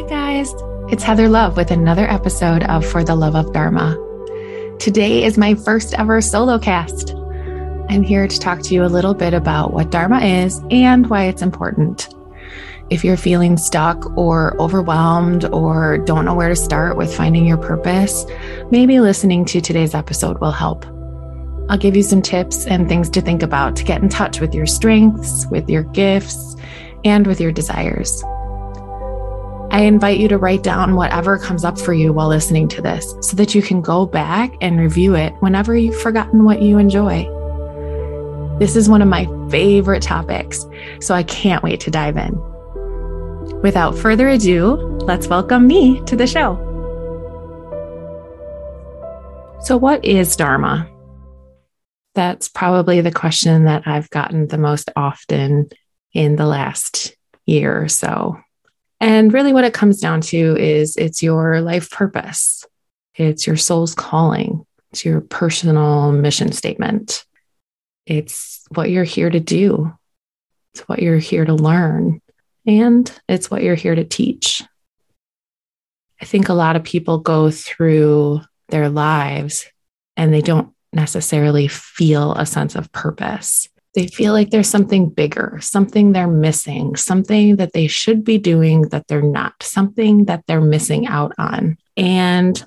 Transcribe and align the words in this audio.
Hi, 0.00 0.08
guys. 0.08 0.54
It's 0.90 1.02
Heather 1.02 1.28
Love 1.28 1.58
with 1.58 1.70
another 1.70 2.10
episode 2.10 2.62
of 2.62 2.86
For 2.86 3.04
the 3.04 3.14
Love 3.14 3.34
of 3.36 3.52
Dharma. 3.52 3.98
Today 4.78 5.24
is 5.24 5.36
my 5.36 5.54
first 5.54 5.92
ever 5.92 6.22
solo 6.22 6.58
cast. 6.58 7.14
I'm 7.90 8.02
here 8.02 8.26
to 8.26 8.38
talk 8.38 8.62
to 8.62 8.74
you 8.74 8.82
a 8.82 8.86
little 8.86 9.12
bit 9.12 9.34
about 9.34 9.74
what 9.74 9.90
Dharma 9.90 10.20
is 10.20 10.58
and 10.70 11.10
why 11.10 11.24
it's 11.24 11.42
important. 11.42 12.08
If 12.88 13.04
you're 13.04 13.18
feeling 13.18 13.58
stuck 13.58 14.16
or 14.16 14.58
overwhelmed 14.58 15.44
or 15.44 15.98
don't 15.98 16.24
know 16.24 16.34
where 16.34 16.48
to 16.48 16.56
start 16.56 16.96
with 16.96 17.14
finding 17.14 17.44
your 17.44 17.58
purpose, 17.58 18.24
maybe 18.70 19.00
listening 19.00 19.44
to 19.44 19.60
today's 19.60 19.94
episode 19.94 20.40
will 20.40 20.50
help. 20.50 20.86
I'll 21.68 21.76
give 21.76 21.94
you 21.94 22.02
some 22.02 22.22
tips 22.22 22.66
and 22.66 22.88
things 22.88 23.10
to 23.10 23.20
think 23.20 23.42
about 23.42 23.76
to 23.76 23.84
get 23.84 24.00
in 24.00 24.08
touch 24.08 24.40
with 24.40 24.54
your 24.54 24.66
strengths, 24.66 25.44
with 25.48 25.68
your 25.68 25.82
gifts, 25.82 26.56
and 27.04 27.26
with 27.26 27.38
your 27.38 27.52
desires. 27.52 28.24
I 29.72 29.82
invite 29.82 30.18
you 30.18 30.26
to 30.28 30.38
write 30.38 30.64
down 30.64 30.96
whatever 30.96 31.38
comes 31.38 31.64
up 31.64 31.78
for 31.78 31.92
you 31.92 32.12
while 32.12 32.26
listening 32.26 32.66
to 32.68 32.82
this 32.82 33.14
so 33.20 33.36
that 33.36 33.54
you 33.54 33.62
can 33.62 33.80
go 33.80 34.04
back 34.04 34.52
and 34.60 34.80
review 34.80 35.14
it 35.14 35.32
whenever 35.38 35.76
you've 35.76 36.00
forgotten 36.00 36.44
what 36.44 36.60
you 36.60 36.78
enjoy. 36.78 37.22
This 38.58 38.74
is 38.74 38.88
one 38.88 39.00
of 39.00 39.06
my 39.06 39.28
favorite 39.48 40.02
topics, 40.02 40.66
so 41.00 41.14
I 41.14 41.22
can't 41.22 41.62
wait 41.62 41.78
to 41.80 41.90
dive 41.90 42.16
in. 42.16 42.36
Without 43.62 43.96
further 43.96 44.28
ado, 44.28 44.74
let's 45.06 45.28
welcome 45.28 45.68
me 45.68 46.02
to 46.04 46.16
the 46.16 46.26
show. 46.26 46.56
So, 49.62 49.76
what 49.76 50.04
is 50.04 50.34
Dharma? 50.34 50.90
That's 52.14 52.48
probably 52.48 53.02
the 53.02 53.12
question 53.12 53.66
that 53.66 53.86
I've 53.86 54.10
gotten 54.10 54.48
the 54.48 54.58
most 54.58 54.90
often 54.96 55.70
in 56.12 56.34
the 56.34 56.46
last 56.46 57.16
year 57.46 57.80
or 57.80 57.88
so. 57.88 58.36
And 59.00 59.32
really, 59.32 59.52
what 59.52 59.64
it 59.64 59.72
comes 59.72 59.98
down 59.98 60.20
to 60.22 60.56
is 60.56 60.96
it's 60.96 61.22
your 61.22 61.60
life 61.60 61.90
purpose, 61.90 62.66
it's 63.14 63.46
your 63.46 63.56
soul's 63.56 63.94
calling, 63.94 64.66
it's 64.90 65.04
your 65.04 65.20
personal 65.22 66.12
mission 66.12 66.52
statement. 66.52 67.24
It's 68.06 68.66
what 68.74 68.90
you're 68.90 69.04
here 69.04 69.30
to 69.30 69.40
do, 69.40 69.92
it's 70.74 70.82
what 70.88 71.00
you're 71.00 71.18
here 71.18 71.44
to 71.44 71.54
learn, 71.54 72.20
and 72.66 73.20
it's 73.28 73.50
what 73.50 73.62
you're 73.62 73.74
here 73.74 73.94
to 73.94 74.04
teach. 74.04 74.62
I 76.20 76.26
think 76.26 76.48
a 76.48 76.54
lot 76.54 76.76
of 76.76 76.84
people 76.84 77.18
go 77.18 77.50
through 77.50 78.42
their 78.68 78.90
lives 78.90 79.66
and 80.16 80.32
they 80.32 80.42
don't 80.42 80.74
necessarily 80.92 81.68
feel 81.68 82.34
a 82.34 82.44
sense 82.44 82.74
of 82.74 82.92
purpose 82.92 83.68
they 83.94 84.06
feel 84.06 84.32
like 84.32 84.50
there's 84.50 84.68
something 84.68 85.08
bigger, 85.08 85.58
something 85.60 86.12
they're 86.12 86.28
missing, 86.28 86.94
something 86.96 87.56
that 87.56 87.72
they 87.72 87.86
should 87.86 88.24
be 88.24 88.38
doing 88.38 88.82
that 88.90 89.08
they're 89.08 89.22
not, 89.22 89.62
something 89.62 90.26
that 90.26 90.44
they're 90.46 90.60
missing 90.60 91.06
out 91.06 91.32
on. 91.38 91.76
And 91.96 92.62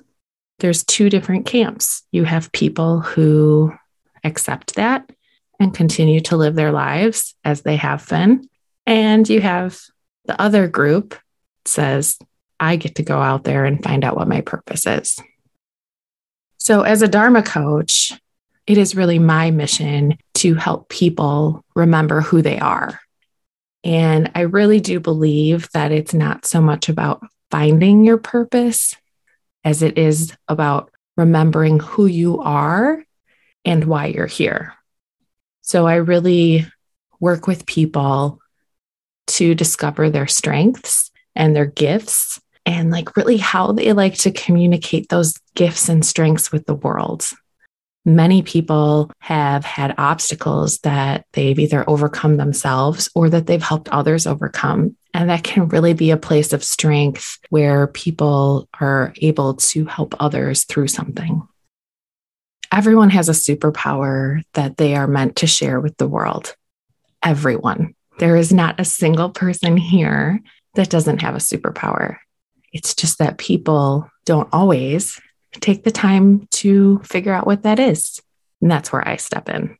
there's 0.58 0.84
two 0.84 1.08
different 1.08 1.46
camps. 1.46 2.02
You 2.12 2.24
have 2.24 2.52
people 2.52 3.00
who 3.00 3.72
accept 4.22 4.74
that 4.74 5.10
and 5.58 5.74
continue 5.74 6.20
to 6.20 6.36
live 6.36 6.54
their 6.54 6.72
lives 6.72 7.34
as 7.44 7.62
they 7.62 7.76
have 7.76 8.06
been. 8.08 8.48
And 8.86 9.28
you 9.28 9.40
have 9.40 9.80
the 10.26 10.40
other 10.40 10.68
group 10.68 11.14
says, 11.64 12.18
I 12.60 12.76
get 12.76 12.96
to 12.96 13.02
go 13.02 13.20
out 13.20 13.44
there 13.44 13.64
and 13.64 13.82
find 13.82 14.04
out 14.04 14.16
what 14.16 14.28
my 14.28 14.42
purpose 14.42 14.86
is. 14.86 15.18
So, 16.58 16.82
as 16.82 17.02
a 17.02 17.08
Dharma 17.08 17.42
coach, 17.42 18.12
it 18.66 18.78
is 18.78 18.96
really 18.96 19.18
my 19.18 19.50
mission 19.50 20.16
to 20.44 20.54
help 20.54 20.90
people 20.90 21.64
remember 21.74 22.20
who 22.20 22.42
they 22.42 22.58
are. 22.58 23.00
And 23.82 24.30
I 24.34 24.42
really 24.42 24.78
do 24.78 25.00
believe 25.00 25.70
that 25.70 25.90
it's 25.90 26.12
not 26.12 26.44
so 26.44 26.60
much 26.60 26.90
about 26.90 27.26
finding 27.50 28.04
your 28.04 28.18
purpose 28.18 28.94
as 29.64 29.80
it 29.80 29.96
is 29.96 30.36
about 30.46 30.90
remembering 31.16 31.80
who 31.80 32.04
you 32.04 32.40
are 32.40 33.02
and 33.64 33.84
why 33.84 34.08
you're 34.08 34.26
here. 34.26 34.74
So 35.62 35.86
I 35.86 35.94
really 35.94 36.66
work 37.18 37.46
with 37.46 37.64
people 37.64 38.38
to 39.28 39.54
discover 39.54 40.10
their 40.10 40.26
strengths 40.26 41.10
and 41.34 41.56
their 41.56 41.64
gifts 41.64 42.38
and 42.66 42.90
like 42.90 43.16
really 43.16 43.38
how 43.38 43.72
they 43.72 43.94
like 43.94 44.16
to 44.16 44.30
communicate 44.30 45.08
those 45.08 45.38
gifts 45.54 45.88
and 45.88 46.04
strengths 46.04 46.52
with 46.52 46.66
the 46.66 46.74
world 46.74 47.30
many 48.04 48.42
people 48.42 49.10
have 49.18 49.64
had 49.64 49.94
obstacles 49.98 50.78
that 50.80 51.26
they've 51.32 51.58
either 51.58 51.88
overcome 51.88 52.36
themselves 52.36 53.08
or 53.14 53.30
that 53.30 53.46
they've 53.46 53.62
helped 53.62 53.88
others 53.88 54.26
overcome. 54.26 54.96
And 55.14 55.30
that 55.30 55.44
can 55.44 55.68
really 55.68 55.94
be 55.94 56.10
a 56.10 56.16
place 56.16 56.52
of 56.52 56.64
strength 56.64 57.38
where 57.50 57.86
people 57.86 58.68
are 58.80 59.14
able 59.20 59.54
to 59.54 59.84
help 59.86 60.14
others 60.20 60.64
through 60.64 60.88
something. 60.88 61.46
Everyone 62.72 63.10
has 63.10 63.28
a 63.28 63.32
superpower 63.32 64.42
that 64.54 64.76
they 64.76 64.96
are 64.96 65.06
meant 65.06 65.36
to 65.36 65.46
share 65.46 65.80
with 65.80 65.96
the 65.96 66.08
world. 66.08 66.56
Everyone. 67.22 67.94
There 68.18 68.36
is 68.36 68.52
not 68.52 68.80
a 68.80 68.84
single 68.84 69.30
person 69.30 69.76
here 69.76 70.40
that 70.74 70.90
doesn't 70.90 71.22
have 71.22 71.34
a 71.34 71.38
superpower. 71.38 72.16
It's 72.72 72.94
just 72.94 73.18
that 73.18 73.38
people 73.38 74.10
don't 74.24 74.48
always 74.52 75.20
take 75.60 75.84
the 75.84 75.90
time 75.90 76.46
to 76.52 76.98
figure 77.00 77.32
out 77.32 77.46
what 77.46 77.62
that 77.62 77.78
is. 77.78 78.20
And 78.60 78.70
that's 78.70 78.92
where 78.92 79.06
I 79.06 79.16
step 79.16 79.48
in. 79.48 79.76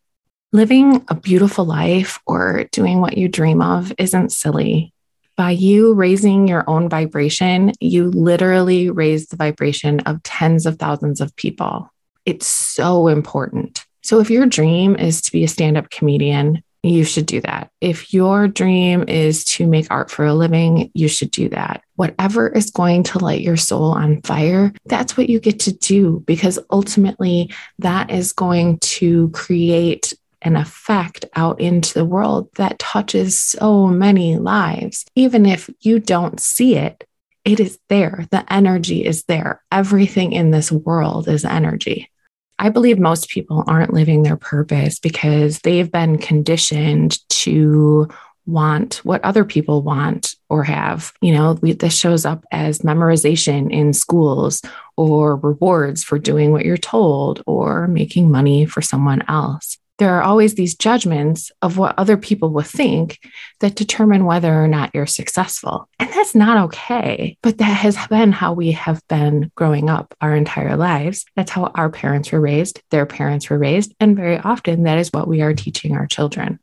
Living 0.52 1.04
a 1.08 1.14
beautiful 1.14 1.64
life 1.64 2.20
or 2.26 2.64
doing 2.70 3.00
what 3.00 3.18
you 3.18 3.28
dream 3.28 3.60
of 3.60 3.92
isn't 3.98 4.30
silly. 4.30 4.92
By 5.36 5.50
you 5.50 5.94
raising 5.94 6.46
your 6.46 6.68
own 6.70 6.88
vibration, 6.88 7.72
you 7.80 8.10
literally 8.10 8.90
raise 8.90 9.26
the 9.26 9.36
vibration 9.36 10.00
of 10.00 10.22
tens 10.22 10.64
of 10.64 10.78
thousands 10.78 11.20
of 11.20 11.34
people. 11.34 11.90
It's 12.24 12.46
so 12.46 13.08
important. 13.08 13.84
So, 14.02 14.20
if 14.20 14.30
your 14.30 14.46
dream 14.46 14.94
is 14.96 15.22
to 15.22 15.32
be 15.32 15.44
a 15.44 15.48
stand 15.48 15.76
up 15.76 15.90
comedian, 15.90 16.62
you 16.84 17.04
should 17.04 17.26
do 17.26 17.40
that. 17.40 17.70
If 17.80 18.12
your 18.12 18.46
dream 18.46 19.04
is 19.08 19.44
to 19.46 19.66
make 19.66 19.86
art 19.90 20.10
for 20.10 20.26
a 20.26 20.34
living, 20.34 20.90
you 20.94 21.08
should 21.08 21.30
do 21.30 21.48
that. 21.48 21.82
Whatever 21.96 22.48
is 22.48 22.70
going 22.70 23.04
to 23.04 23.18
light 23.18 23.40
your 23.40 23.56
soul 23.56 23.92
on 23.92 24.20
fire, 24.22 24.72
that's 24.86 25.16
what 25.16 25.28
you 25.28 25.38
get 25.40 25.60
to 25.60 25.72
do 25.72 26.22
because 26.26 26.58
ultimately 26.70 27.52
that 27.78 28.10
is 28.10 28.32
going 28.32 28.78
to 28.78 29.28
create 29.30 30.12
an 30.42 30.56
effect 30.56 31.24
out 31.34 31.60
into 31.60 31.94
the 31.94 32.04
world 32.04 32.48
that 32.56 32.78
touches 32.78 33.40
so 33.40 33.86
many 33.86 34.36
lives. 34.36 35.04
Even 35.14 35.46
if 35.46 35.70
you 35.80 35.98
don't 35.98 36.38
see 36.38 36.76
it, 36.76 37.06
it 37.44 37.60
is 37.60 37.78
there. 37.88 38.26
The 38.30 38.50
energy 38.52 39.04
is 39.04 39.24
there. 39.24 39.62
Everything 39.72 40.32
in 40.32 40.50
this 40.50 40.70
world 40.70 41.28
is 41.28 41.44
energy. 41.44 42.10
I 42.58 42.68
believe 42.68 42.98
most 42.98 43.28
people 43.28 43.64
aren't 43.66 43.92
living 43.92 44.22
their 44.22 44.36
purpose 44.36 44.98
because 44.98 45.60
they've 45.60 45.90
been 45.90 46.18
conditioned 46.18 47.18
to 47.30 48.08
want 48.46 48.96
what 49.04 49.24
other 49.24 49.44
people 49.44 49.82
want 49.82 50.34
or 50.48 50.64
have. 50.64 51.12
You 51.20 51.32
know, 51.34 51.58
we, 51.60 51.72
this 51.72 51.96
shows 51.96 52.24
up 52.24 52.44
as 52.52 52.80
memorization 52.80 53.72
in 53.72 53.92
schools 53.92 54.62
or 54.96 55.36
rewards 55.36 56.04
for 56.04 56.18
doing 56.18 56.52
what 56.52 56.64
you're 56.64 56.76
told 56.76 57.42
or 57.46 57.88
making 57.88 58.30
money 58.30 58.66
for 58.66 58.82
someone 58.82 59.22
else 59.28 59.78
there 59.98 60.14
are 60.14 60.22
always 60.22 60.54
these 60.54 60.74
judgments 60.74 61.52
of 61.62 61.78
what 61.78 61.96
other 61.98 62.16
people 62.16 62.50
will 62.50 62.62
think 62.62 63.20
that 63.60 63.76
determine 63.76 64.24
whether 64.24 64.52
or 64.52 64.66
not 64.66 64.90
you're 64.92 65.06
successful. 65.06 65.88
And 65.98 66.10
that's 66.10 66.34
not 66.34 66.64
okay. 66.66 67.38
But 67.42 67.58
that 67.58 67.64
has 67.64 67.96
been 68.08 68.32
how 68.32 68.54
we 68.54 68.72
have 68.72 69.00
been 69.08 69.52
growing 69.54 69.88
up 69.88 70.14
our 70.20 70.34
entire 70.34 70.76
lives. 70.76 71.24
That's 71.36 71.50
how 71.50 71.66
our 71.74 71.90
parents 71.90 72.32
were 72.32 72.40
raised, 72.40 72.82
their 72.90 73.06
parents 73.06 73.48
were 73.48 73.58
raised. 73.58 73.94
And 74.00 74.16
very 74.16 74.38
often 74.38 74.82
that 74.84 74.98
is 74.98 75.10
what 75.12 75.28
we 75.28 75.42
are 75.42 75.54
teaching 75.54 75.96
our 75.96 76.06
children. 76.06 76.58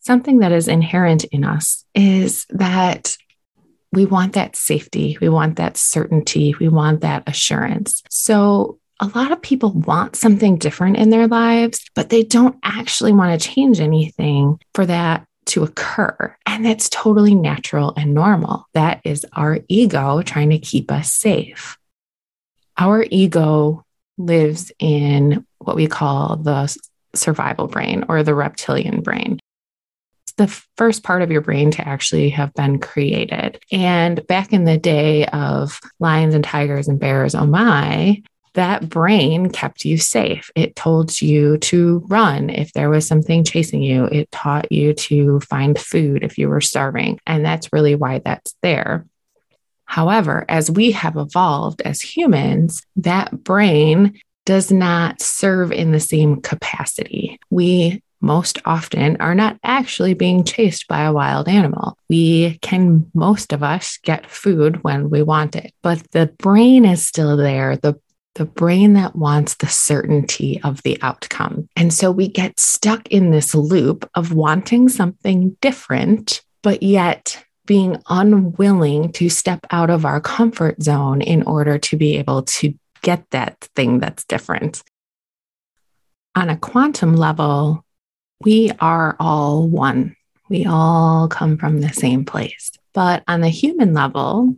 Something 0.00 0.38
that 0.38 0.52
is 0.52 0.68
inherent 0.68 1.24
in 1.24 1.44
us 1.44 1.84
is 1.94 2.46
that 2.50 3.16
we 3.92 4.06
want 4.06 4.34
that 4.34 4.56
safety, 4.56 5.18
we 5.20 5.28
want 5.28 5.56
that 5.56 5.76
certainty, 5.76 6.54
we 6.58 6.68
want 6.68 7.00
that 7.00 7.28
assurance. 7.28 8.02
So 8.08 8.78
a 9.00 9.06
lot 9.14 9.32
of 9.32 9.42
people 9.42 9.72
want 9.72 10.16
something 10.16 10.56
different 10.56 10.96
in 10.96 11.10
their 11.10 11.26
lives, 11.26 11.84
but 11.94 12.10
they 12.10 12.22
don't 12.22 12.56
actually 12.62 13.12
want 13.12 13.38
to 13.38 13.48
change 13.48 13.80
anything 13.80 14.58
for 14.74 14.86
that 14.86 15.26
to 15.46 15.64
occur. 15.64 16.36
And 16.46 16.64
that's 16.64 16.88
totally 16.88 17.34
natural 17.34 17.92
and 17.96 18.14
normal. 18.14 18.66
That 18.74 19.00
is 19.04 19.26
our 19.32 19.58
ego 19.68 20.22
trying 20.22 20.50
to 20.50 20.58
keep 20.58 20.92
us 20.92 21.10
safe. 21.10 21.76
Our 22.78 23.04
ego 23.10 23.84
lives 24.16 24.70
in 24.78 25.46
what 25.58 25.76
we 25.76 25.86
call 25.86 26.36
the 26.36 26.74
survival 27.14 27.66
brain 27.66 28.04
or 28.08 28.22
the 28.22 28.34
reptilian 28.34 29.00
brain. 29.00 29.40
The 30.36 30.48
first 30.76 31.02
part 31.02 31.22
of 31.22 31.30
your 31.30 31.40
brain 31.40 31.70
to 31.72 31.86
actually 31.86 32.30
have 32.30 32.52
been 32.54 32.78
created. 32.78 33.60
And 33.70 34.26
back 34.26 34.52
in 34.52 34.64
the 34.64 34.78
day 34.78 35.26
of 35.26 35.80
lions 35.98 36.34
and 36.34 36.44
tigers 36.44 36.88
and 36.88 36.98
bears, 36.98 37.34
oh 37.34 37.46
my, 37.46 38.22
that 38.54 38.88
brain 38.88 39.50
kept 39.50 39.84
you 39.84 39.96
safe. 39.96 40.50
It 40.56 40.74
told 40.74 41.20
you 41.20 41.58
to 41.58 42.04
run 42.08 42.50
if 42.50 42.72
there 42.72 42.90
was 42.90 43.06
something 43.06 43.44
chasing 43.44 43.82
you. 43.82 44.06
It 44.06 44.30
taught 44.32 44.72
you 44.72 44.92
to 44.94 45.40
find 45.40 45.78
food 45.78 46.24
if 46.24 46.36
you 46.36 46.48
were 46.48 46.60
starving. 46.60 47.20
And 47.26 47.44
that's 47.44 47.72
really 47.72 47.94
why 47.94 48.20
that's 48.24 48.54
there. 48.62 49.06
However, 49.84 50.44
as 50.48 50.70
we 50.70 50.92
have 50.92 51.16
evolved 51.16 51.82
as 51.82 52.00
humans, 52.00 52.82
that 52.96 53.44
brain 53.44 54.20
does 54.46 54.72
not 54.72 55.20
serve 55.20 55.70
in 55.72 55.92
the 55.92 56.00
same 56.00 56.40
capacity. 56.40 57.38
We 57.50 58.02
most 58.20 58.58
often 58.64 59.16
are 59.18 59.34
not 59.34 59.58
actually 59.64 60.14
being 60.14 60.44
chased 60.44 60.88
by 60.88 61.02
a 61.02 61.12
wild 61.12 61.48
animal. 61.48 61.96
We 62.08 62.58
can, 62.62 63.10
most 63.14 63.52
of 63.52 63.62
us, 63.62 63.98
get 64.02 64.30
food 64.30 64.82
when 64.84 65.10
we 65.10 65.22
want 65.22 65.56
it, 65.56 65.72
but 65.82 66.02
the 66.12 66.26
brain 66.38 66.84
is 66.84 67.06
still 67.06 67.36
there. 67.36 67.76
The 67.76 67.98
the 68.36 68.44
brain 68.44 68.92
that 68.94 69.16
wants 69.16 69.56
the 69.56 69.66
certainty 69.66 70.60
of 70.62 70.82
the 70.84 70.96
outcome. 71.02 71.68
And 71.74 71.92
so 71.92 72.12
we 72.12 72.28
get 72.28 72.60
stuck 72.60 73.08
in 73.08 73.32
this 73.32 73.56
loop 73.56 74.08
of 74.14 74.32
wanting 74.32 74.88
something 74.88 75.56
different, 75.60 76.40
but 76.62 76.80
yet 76.82 77.44
being 77.66 78.00
unwilling 78.08 79.12
to 79.12 79.28
step 79.28 79.66
out 79.70 79.90
of 79.90 80.04
our 80.04 80.20
comfort 80.20 80.82
zone 80.82 81.22
in 81.22 81.42
order 81.42 81.78
to 81.78 81.96
be 81.96 82.16
able 82.16 82.42
to 82.42 82.72
get 83.02 83.28
that 83.30 83.60
thing 83.74 83.98
that's 84.00 84.24
different. 84.24 84.82
On 86.34 86.48
a 86.48 86.56
quantum 86.56 87.16
level, 87.16 87.84
we 88.42 88.72
are 88.80 89.16
all 89.20 89.68
one. 89.68 90.16
We 90.48 90.66
all 90.66 91.28
come 91.28 91.58
from 91.58 91.80
the 91.80 91.92
same 91.92 92.24
place. 92.24 92.72
But 92.92 93.22
on 93.28 93.40
the 93.40 93.48
human 93.48 93.94
level, 93.94 94.56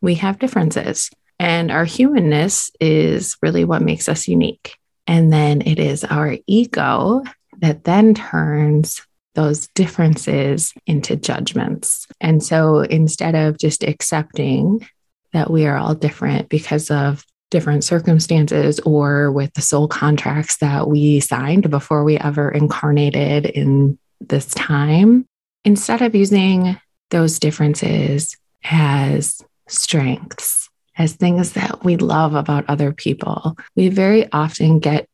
we 0.00 0.14
have 0.16 0.38
differences. 0.38 1.10
And 1.38 1.70
our 1.70 1.84
humanness 1.84 2.70
is 2.80 3.36
really 3.42 3.64
what 3.64 3.82
makes 3.82 4.08
us 4.08 4.26
unique. 4.28 4.76
And 5.06 5.32
then 5.32 5.62
it 5.62 5.78
is 5.78 6.04
our 6.04 6.36
ego 6.46 7.22
that 7.58 7.84
then 7.84 8.14
turns 8.14 9.02
those 9.34 9.68
differences 9.68 10.72
into 10.86 11.16
judgments. 11.16 12.06
And 12.20 12.42
so 12.42 12.80
instead 12.80 13.34
of 13.34 13.58
just 13.58 13.84
accepting 13.84 14.86
that 15.32 15.50
we 15.50 15.66
are 15.66 15.76
all 15.76 15.94
different 15.94 16.48
because 16.48 16.90
of 16.90 17.24
different 17.50 17.84
circumstances 17.84 18.78
or 18.80 19.32
with 19.32 19.52
the 19.54 19.62
soul 19.62 19.88
contracts 19.88 20.58
that 20.58 20.88
we 20.88 21.20
signed 21.20 21.70
before 21.70 22.04
we 22.04 22.18
ever 22.18 22.50
incarnated 22.50 23.46
in 23.46 23.98
this 24.20 24.46
time, 24.46 25.26
instead 25.64 26.02
of 26.02 26.14
using 26.14 26.78
those 27.10 27.38
differences 27.38 28.36
as 28.64 29.40
strengths, 29.66 30.68
as 30.96 31.14
things 31.14 31.52
that 31.52 31.84
we 31.84 31.96
love 31.96 32.34
about 32.34 32.68
other 32.68 32.92
people, 32.92 33.56
we 33.76 33.88
very 33.88 34.30
often 34.32 34.78
get 34.78 35.08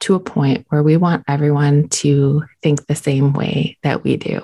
to 0.00 0.14
a 0.14 0.20
point 0.20 0.66
where 0.70 0.82
we 0.82 0.96
want 0.96 1.24
everyone 1.28 1.88
to 1.88 2.42
think 2.62 2.86
the 2.86 2.94
same 2.94 3.32
way 3.32 3.76
that 3.82 4.02
we 4.02 4.16
do. 4.16 4.40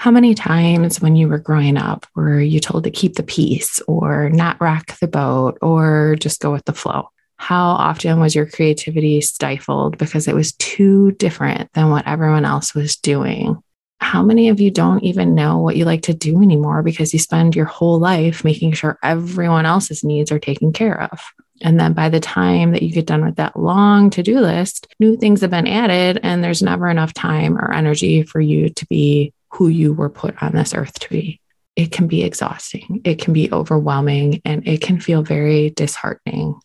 How 0.00 0.10
many 0.10 0.34
times 0.34 1.02
when 1.02 1.14
you 1.14 1.28
were 1.28 1.38
growing 1.38 1.76
up 1.76 2.06
were 2.14 2.40
you 2.40 2.58
told 2.58 2.84
to 2.84 2.90
keep 2.90 3.16
the 3.16 3.22
peace 3.22 3.80
or 3.80 4.30
not 4.30 4.58
rock 4.58 4.98
the 4.98 5.06
boat 5.06 5.58
or 5.60 6.16
just 6.18 6.40
go 6.40 6.50
with 6.50 6.64
the 6.64 6.72
flow? 6.72 7.10
How 7.36 7.72
often 7.72 8.18
was 8.18 8.34
your 8.34 8.46
creativity 8.46 9.20
stifled 9.20 9.98
because 9.98 10.26
it 10.26 10.34
was 10.34 10.54
too 10.54 11.12
different 11.12 11.70
than 11.74 11.90
what 11.90 12.06
everyone 12.06 12.46
else 12.46 12.74
was 12.74 12.96
doing? 12.96 13.62
How 14.00 14.22
many 14.22 14.48
of 14.48 14.58
you 14.58 14.70
don't 14.70 15.04
even 15.04 15.34
know 15.34 15.58
what 15.58 15.76
you 15.76 15.84
like 15.84 16.04
to 16.04 16.14
do 16.14 16.40
anymore 16.40 16.82
because 16.82 17.12
you 17.12 17.18
spend 17.18 17.54
your 17.54 17.66
whole 17.66 17.98
life 17.98 18.42
making 18.42 18.72
sure 18.72 18.98
everyone 19.02 19.66
else's 19.66 20.02
needs 20.02 20.32
are 20.32 20.38
taken 20.38 20.72
care 20.72 20.98
of? 20.98 21.20
And 21.60 21.78
then 21.78 21.92
by 21.92 22.08
the 22.08 22.20
time 22.20 22.72
that 22.72 22.82
you 22.82 22.90
get 22.90 23.04
done 23.04 23.22
with 23.22 23.36
that 23.36 23.54
long 23.54 24.08
to 24.08 24.22
do 24.22 24.40
list, 24.40 24.86
new 24.98 25.18
things 25.18 25.42
have 25.42 25.50
been 25.50 25.66
added, 25.66 26.20
and 26.22 26.42
there's 26.42 26.62
never 26.62 26.88
enough 26.88 27.12
time 27.12 27.58
or 27.58 27.70
energy 27.70 28.22
for 28.22 28.40
you 28.40 28.70
to 28.70 28.86
be 28.86 29.34
who 29.52 29.68
you 29.68 29.92
were 29.92 30.10
put 30.10 30.40
on 30.42 30.54
this 30.54 30.74
earth 30.74 30.98
to 31.00 31.08
be. 31.08 31.40
It 31.76 31.92
can 31.92 32.08
be 32.08 32.22
exhausting, 32.24 33.00
it 33.04 33.20
can 33.20 33.32
be 33.32 33.50
overwhelming, 33.52 34.42
and 34.44 34.66
it 34.66 34.82
can 34.82 35.00
feel 35.00 35.22
very 35.22 35.70
disheartening. 35.70 36.60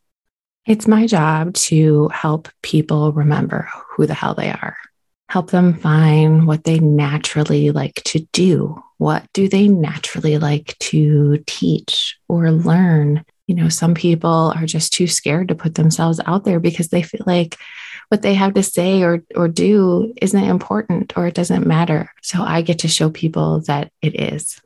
It's 0.65 0.87
my 0.87 1.05
job 1.05 1.53
to 1.53 2.07
help 2.09 2.49
people 2.63 3.13
remember 3.13 3.69
who 3.91 4.07
the 4.07 4.15
hell 4.15 4.33
they 4.33 4.49
are, 4.49 4.75
help 5.29 5.51
them 5.51 5.75
find 5.75 6.47
what 6.47 6.63
they 6.63 6.79
naturally 6.79 7.71
like 7.71 8.01
to 8.05 8.27
do. 8.33 8.81
What 8.97 9.25
do 9.33 9.47
they 9.47 9.67
naturally 9.67 10.37
like 10.37 10.77
to 10.79 11.43
teach 11.45 12.17
or 12.27 12.51
learn? 12.51 13.23
You 13.45 13.55
know, 13.55 13.69
some 13.69 13.93
people 13.93 14.53
are 14.55 14.65
just 14.65 14.91
too 14.91 15.05
scared 15.05 15.49
to 15.49 15.55
put 15.55 15.75
themselves 15.75 16.19
out 16.25 16.45
there 16.45 16.59
because 16.59 16.87
they 16.87 17.03
feel 17.03 17.23
like 17.27 17.57
what 18.09 18.21
they 18.21 18.33
have 18.33 18.53
to 18.55 18.63
say 18.63 19.03
or 19.03 19.23
or 19.35 19.47
do 19.47 20.13
isn't 20.21 20.43
important 20.43 21.17
or 21.17 21.27
it 21.27 21.33
doesn't 21.33 21.67
matter. 21.67 22.11
So 22.21 22.41
I 22.41 22.61
get 22.61 22.79
to 22.79 22.87
show 22.87 23.09
people 23.09 23.61
that 23.61 23.91
it 24.01 24.19
is. 24.19 24.61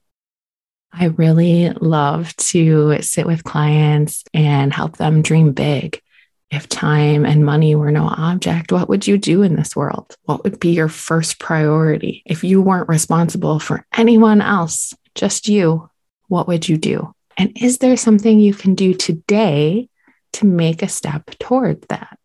I 0.91 1.05
really 1.05 1.69
love 1.69 2.35
to 2.37 3.01
sit 3.01 3.25
with 3.25 3.43
clients 3.43 4.23
and 4.33 4.73
help 4.73 4.97
them 4.97 5.21
dream 5.21 5.51
big. 5.53 6.01
If 6.51 6.67
time 6.67 7.25
and 7.25 7.45
money 7.45 7.75
were 7.75 7.91
no 7.91 8.07
object, 8.07 8.71
what 8.71 8.89
would 8.89 9.05
you 9.05 9.19
do 9.19 9.43
in 9.43 9.55
this 9.55 9.75
world? 9.75 10.15
What 10.23 10.43
would 10.43 10.59
be 10.59 10.71
your 10.71 10.89
first 10.89 11.39
priority? 11.39 12.23
If 12.25 12.43
you 12.43 12.59
weren't 12.59 12.89
responsible 12.89 13.59
for 13.59 13.85
anyone 13.95 14.41
else, 14.41 14.95
just 15.13 15.47
you, 15.47 15.89
what 16.27 16.47
would 16.47 16.67
you 16.67 16.77
do? 16.77 17.13
And 17.37 17.55
is 17.55 17.77
there 17.77 17.95
something 17.95 18.39
you 18.39 18.53
can 18.53 18.75
do 18.75 18.93
today 18.93 19.89
to 20.33 20.45
make 20.45 20.81
a 20.81 20.89
step 20.89 21.27
toward 21.39 21.83
that? 21.83 22.18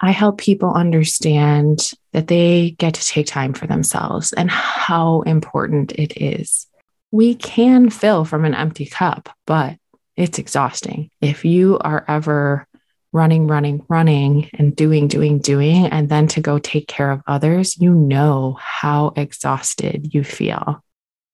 I 0.00 0.10
help 0.10 0.38
people 0.38 0.72
understand 0.72 1.90
that 2.12 2.28
they 2.28 2.76
get 2.78 2.94
to 2.94 3.06
take 3.06 3.26
time 3.26 3.52
for 3.52 3.66
themselves 3.66 4.32
and 4.32 4.50
how 4.50 5.22
important 5.22 5.92
it 5.92 6.20
is. 6.20 6.66
We 7.10 7.34
can 7.34 7.90
fill 7.90 8.24
from 8.24 8.44
an 8.44 8.54
empty 8.54 8.86
cup, 8.86 9.28
but 9.46 9.76
it's 10.16 10.38
exhausting. 10.38 11.10
If 11.20 11.44
you 11.44 11.78
are 11.78 12.04
ever 12.08 12.66
running, 13.12 13.46
running, 13.46 13.84
running, 13.88 14.50
and 14.54 14.76
doing, 14.76 15.08
doing, 15.08 15.38
doing, 15.38 15.86
and 15.86 16.08
then 16.08 16.26
to 16.28 16.40
go 16.40 16.58
take 16.58 16.88
care 16.88 17.10
of 17.10 17.22
others, 17.26 17.78
you 17.78 17.92
know 17.92 18.58
how 18.60 19.12
exhausted 19.16 20.12
you 20.14 20.24
feel. 20.24 20.82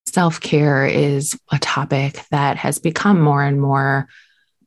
Self 0.06 0.41
care 0.41 0.87
is 0.87 1.38
a 1.50 1.59
topic 1.59 2.20
that 2.31 2.56
has 2.59 2.79
become 2.79 3.20
more 3.20 3.43
and 3.43 3.61
more 3.61 4.09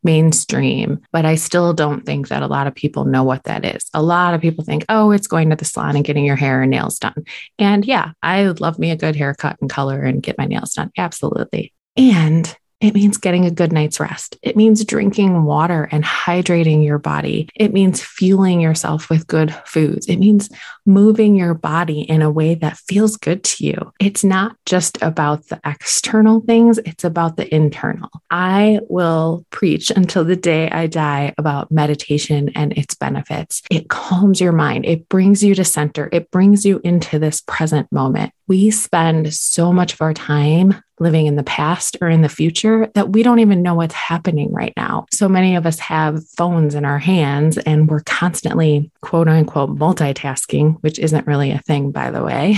mainstream, 0.06 1.02
but 1.12 1.26
I 1.26 1.36
still 1.36 1.74
don't 1.74 2.06
think 2.06 2.30
that 2.30 2.44
a 2.44 2.48
lot 2.48 2.68
of 2.68 2.76
people 2.76 3.04
know 3.04 3.24
what 3.24 3.44
that 3.44 3.66
is. 3.66 3.90
A 3.94 4.02
lot 4.02 4.34
of 4.34 4.40
people 4.40 4.64
think, 4.64 4.86
oh, 4.88 5.12
it's 5.12 5.28
going 5.28 5.50
to 5.50 5.56
the 5.56 5.66
salon 5.66 5.96
and 5.96 6.06
getting 6.06 6.24
your 6.24 6.38
hair 6.38 6.62
and 6.62 6.72
nails 6.72 7.00
done. 7.00 7.26
And 7.60 7.84
yeah, 7.84 8.12
I 8.24 8.46
love 8.46 8.80
me 8.80 8.92
a 8.92 8.96
good 8.96 9.16
haircut 9.16 9.58
and 9.60 9.70
color 9.70 10.02
and 10.02 10.24
get 10.24 10.38
my 10.38 10.46
nails 10.46 10.74
done. 10.74 10.92
Absolutely. 10.98 11.74
And 11.98 12.56
it 12.86 12.94
means 12.94 13.18
getting 13.18 13.46
a 13.46 13.52
good 13.52 13.74
night's 13.74 14.00
rest. 14.00 14.38
It 14.44 14.56
means 14.56 14.86
drinking 14.86 15.44
water 15.44 15.90
and 15.92 16.04
hydrating 16.04 16.86
your 16.86 17.00
body. 17.00 17.50
It 17.56 17.74
means 17.74 18.00
fueling 18.00 18.62
yourself 18.62 19.10
with 19.10 19.26
good 19.26 19.56
foods. 19.66 20.06
It 20.06 20.18
means 20.18 20.52
moving 20.86 21.36
your 21.36 21.56
body 21.56 22.02
in 22.02 22.22
a 22.22 22.30
way 22.30 22.54
that 22.54 22.78
feels 22.78 23.18
good 23.18 23.44
to 23.44 23.66
you. 23.66 23.92
It's 24.00 24.24
not 24.24 24.56
just 24.68 25.02
about 25.02 25.48
the 25.48 25.60
external 25.66 26.42
things, 26.42 26.78
it's 26.80 27.04
about 27.04 27.38
the 27.38 27.54
internal. 27.54 28.10
I 28.30 28.80
will 28.88 29.44
preach 29.50 29.90
until 29.90 30.24
the 30.24 30.36
day 30.36 30.70
I 30.70 30.86
die 30.86 31.34
about 31.40 31.72
meditation 31.72 32.52
and 32.54 32.72
its 32.74 32.94
benefits. 32.94 33.64
It 33.72 33.90
calms 33.90 34.40
your 34.40 34.52
mind, 34.52 34.86
it 34.86 35.10
brings 35.10 35.44
you 35.44 35.56
to 35.56 35.64
center, 35.64 36.08
it 36.12 36.30
brings 36.30 36.66
you 36.66 36.82
into 36.84 37.18
this 37.18 37.42
present 37.42 37.92
moment. 37.92 38.32
We 38.48 38.70
spend 38.70 39.34
so 39.34 39.74
much 39.74 39.94
of 39.94 40.02
our 40.02 40.14
time 40.14 40.84
living 41.00 41.26
in 41.26 41.36
the 41.36 41.44
past 41.44 41.98
or 42.02 42.10
in 42.10 42.22
the 42.22 42.30
future 42.30 42.90
that 42.94 43.10
we 43.10 43.24
don't 43.24 43.40
even 43.40 43.62
know 43.62 43.76
what's 43.76 43.94
happening 43.94 44.52
right 44.54 44.74
now. 44.78 45.06
So 45.12 45.28
many 45.28 45.56
of 45.56 45.66
us 45.66 45.80
have 45.80 46.28
phones 46.30 46.76
in 46.76 46.86
our 46.86 47.00
hands 47.00 47.58
and 47.58 47.90
we're 47.90 48.02
constantly, 48.02 48.92
quote 49.02 49.28
unquote, 49.28 49.78
multitasking, 49.78 50.78
which 50.82 51.00
isn't 51.00 51.28
really 51.28 51.52
a 51.52 51.60
thing, 51.60 51.92
by 51.92 52.12
the 52.12 52.24
way, 52.24 52.56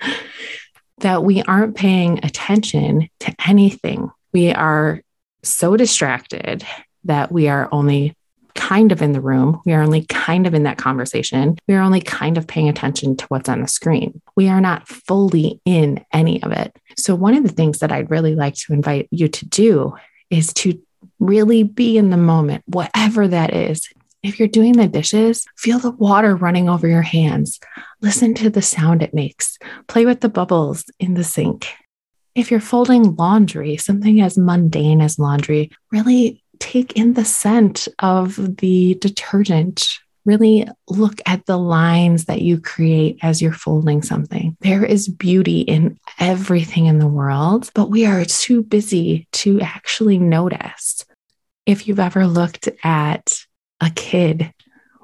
that 0.98 1.22
we 1.22 1.42
aren't 1.42 1.76
paying 1.76 2.24
attention 2.24 3.08
to 3.20 3.34
anything. 3.46 4.10
We 4.32 4.52
are 4.52 5.02
so 5.42 5.76
distracted 5.76 6.64
that 7.04 7.32
we 7.32 7.48
are 7.48 7.68
only 7.72 8.14
kind 8.54 8.92
of 8.92 9.00
in 9.00 9.12
the 9.12 9.20
room. 9.20 9.60
We 9.64 9.72
are 9.72 9.82
only 9.82 10.04
kind 10.04 10.46
of 10.46 10.54
in 10.54 10.64
that 10.64 10.76
conversation. 10.76 11.56
We 11.66 11.74
are 11.74 11.80
only 11.80 12.00
kind 12.00 12.36
of 12.36 12.46
paying 12.46 12.68
attention 12.68 13.16
to 13.16 13.26
what's 13.26 13.48
on 13.48 13.62
the 13.62 13.68
screen. 13.68 14.20
We 14.40 14.48
are 14.48 14.62
not 14.62 14.88
fully 14.88 15.60
in 15.66 16.02
any 16.14 16.42
of 16.42 16.50
it. 16.50 16.74
So, 16.96 17.14
one 17.14 17.34
of 17.34 17.42
the 17.42 17.52
things 17.52 17.80
that 17.80 17.92
I'd 17.92 18.10
really 18.10 18.34
like 18.34 18.54
to 18.54 18.72
invite 18.72 19.06
you 19.10 19.28
to 19.28 19.44
do 19.46 19.96
is 20.30 20.54
to 20.54 20.80
really 21.18 21.62
be 21.62 21.98
in 21.98 22.08
the 22.08 22.16
moment, 22.16 22.64
whatever 22.64 23.28
that 23.28 23.54
is. 23.54 23.86
If 24.22 24.38
you're 24.38 24.48
doing 24.48 24.72
the 24.72 24.88
dishes, 24.88 25.44
feel 25.58 25.78
the 25.78 25.90
water 25.90 26.34
running 26.34 26.70
over 26.70 26.88
your 26.88 27.02
hands. 27.02 27.60
Listen 28.00 28.32
to 28.36 28.48
the 28.48 28.62
sound 28.62 29.02
it 29.02 29.12
makes. 29.12 29.58
Play 29.88 30.06
with 30.06 30.22
the 30.22 30.30
bubbles 30.30 30.86
in 30.98 31.12
the 31.12 31.22
sink. 31.22 31.68
If 32.34 32.50
you're 32.50 32.60
folding 32.60 33.16
laundry, 33.16 33.76
something 33.76 34.22
as 34.22 34.38
mundane 34.38 35.02
as 35.02 35.18
laundry, 35.18 35.70
really 35.92 36.42
take 36.60 36.96
in 36.96 37.12
the 37.12 37.26
scent 37.26 37.88
of 37.98 38.56
the 38.56 38.94
detergent. 39.02 39.86
Really 40.30 40.64
look 40.88 41.20
at 41.26 41.44
the 41.46 41.58
lines 41.58 42.26
that 42.26 42.40
you 42.40 42.60
create 42.60 43.18
as 43.20 43.42
you're 43.42 43.52
folding 43.52 44.00
something. 44.00 44.56
There 44.60 44.84
is 44.84 45.08
beauty 45.08 45.62
in 45.62 45.98
everything 46.20 46.86
in 46.86 47.00
the 47.00 47.08
world, 47.08 47.68
but 47.74 47.90
we 47.90 48.06
are 48.06 48.24
too 48.24 48.62
busy 48.62 49.26
to 49.32 49.60
actually 49.60 50.18
notice. 50.20 51.04
If 51.66 51.88
you've 51.88 51.98
ever 51.98 52.28
looked 52.28 52.68
at 52.84 53.40
a 53.80 53.90
kid 53.90 54.54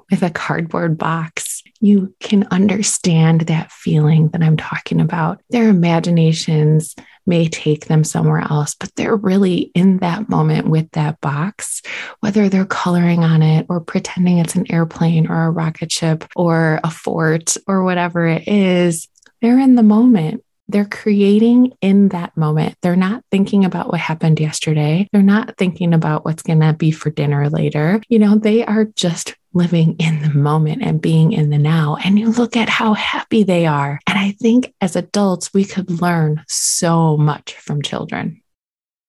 with 0.09 0.23
a 0.23 0.29
cardboard 0.29 0.97
box, 0.97 1.36
you 1.79 2.13
can 2.19 2.47
understand 2.51 3.41
that 3.41 3.71
feeling 3.71 4.29
that 4.29 4.41
I'm 4.41 4.57
talking 4.57 5.01
about. 5.01 5.41
Their 5.49 5.69
imaginations 5.69 6.95
may 7.25 7.47
take 7.47 7.85
them 7.85 8.03
somewhere 8.03 8.39
else, 8.49 8.73
but 8.73 8.93
they're 8.95 9.15
really 9.15 9.71
in 9.75 9.97
that 9.97 10.29
moment 10.29 10.67
with 10.67 10.89
that 10.91 11.19
box, 11.21 11.81
whether 12.21 12.49
they're 12.49 12.65
coloring 12.65 13.23
on 13.23 13.41
it 13.41 13.65
or 13.69 13.81
pretending 13.81 14.37
it's 14.37 14.55
an 14.55 14.71
airplane 14.71 15.29
or 15.29 15.45
a 15.45 15.51
rocket 15.51 15.91
ship 15.91 16.25
or 16.35 16.79
a 16.83 16.89
fort 16.89 17.57
or 17.67 17.83
whatever 17.83 18.25
it 18.25 18.47
is. 18.47 19.07
They're 19.41 19.59
in 19.59 19.75
the 19.75 19.83
moment. 19.83 20.43
They're 20.69 20.85
creating 20.85 21.73
in 21.81 22.09
that 22.09 22.35
moment. 22.35 22.75
They're 22.81 22.97
not 22.97 23.23
thinking 23.31 23.63
about 23.63 23.87
what 23.89 24.01
happened 24.01 24.39
yesterday. 24.39 25.07
They're 25.13 25.21
not 25.21 25.57
thinking 25.57 25.93
about 25.93 26.25
what's 26.25 26.43
going 26.43 26.59
to 26.59 26.73
be 26.73 26.91
for 26.91 27.09
dinner 27.09 27.49
later. 27.49 28.01
You 28.09 28.19
know, 28.19 28.37
they 28.37 28.65
are 28.65 28.83
just 28.83 29.36
living 29.53 29.95
in 29.99 30.21
the 30.21 30.33
moment 30.33 30.83
and 30.83 31.01
being 31.01 31.31
in 31.31 31.49
the 31.49 31.57
now. 31.57 31.97
And 32.03 32.19
you 32.19 32.29
look 32.29 32.55
at 32.55 32.69
how 32.69 32.93
happy 32.93 33.43
they 33.43 33.65
are. 33.65 33.99
And 34.07 34.17
I 34.17 34.31
think 34.31 34.73
as 34.81 34.95
adults, 34.95 35.53
we 35.53 35.65
could 35.65 36.01
learn 36.01 36.43
so 36.47 37.17
much 37.17 37.53
from 37.53 37.81
children. 37.81 38.41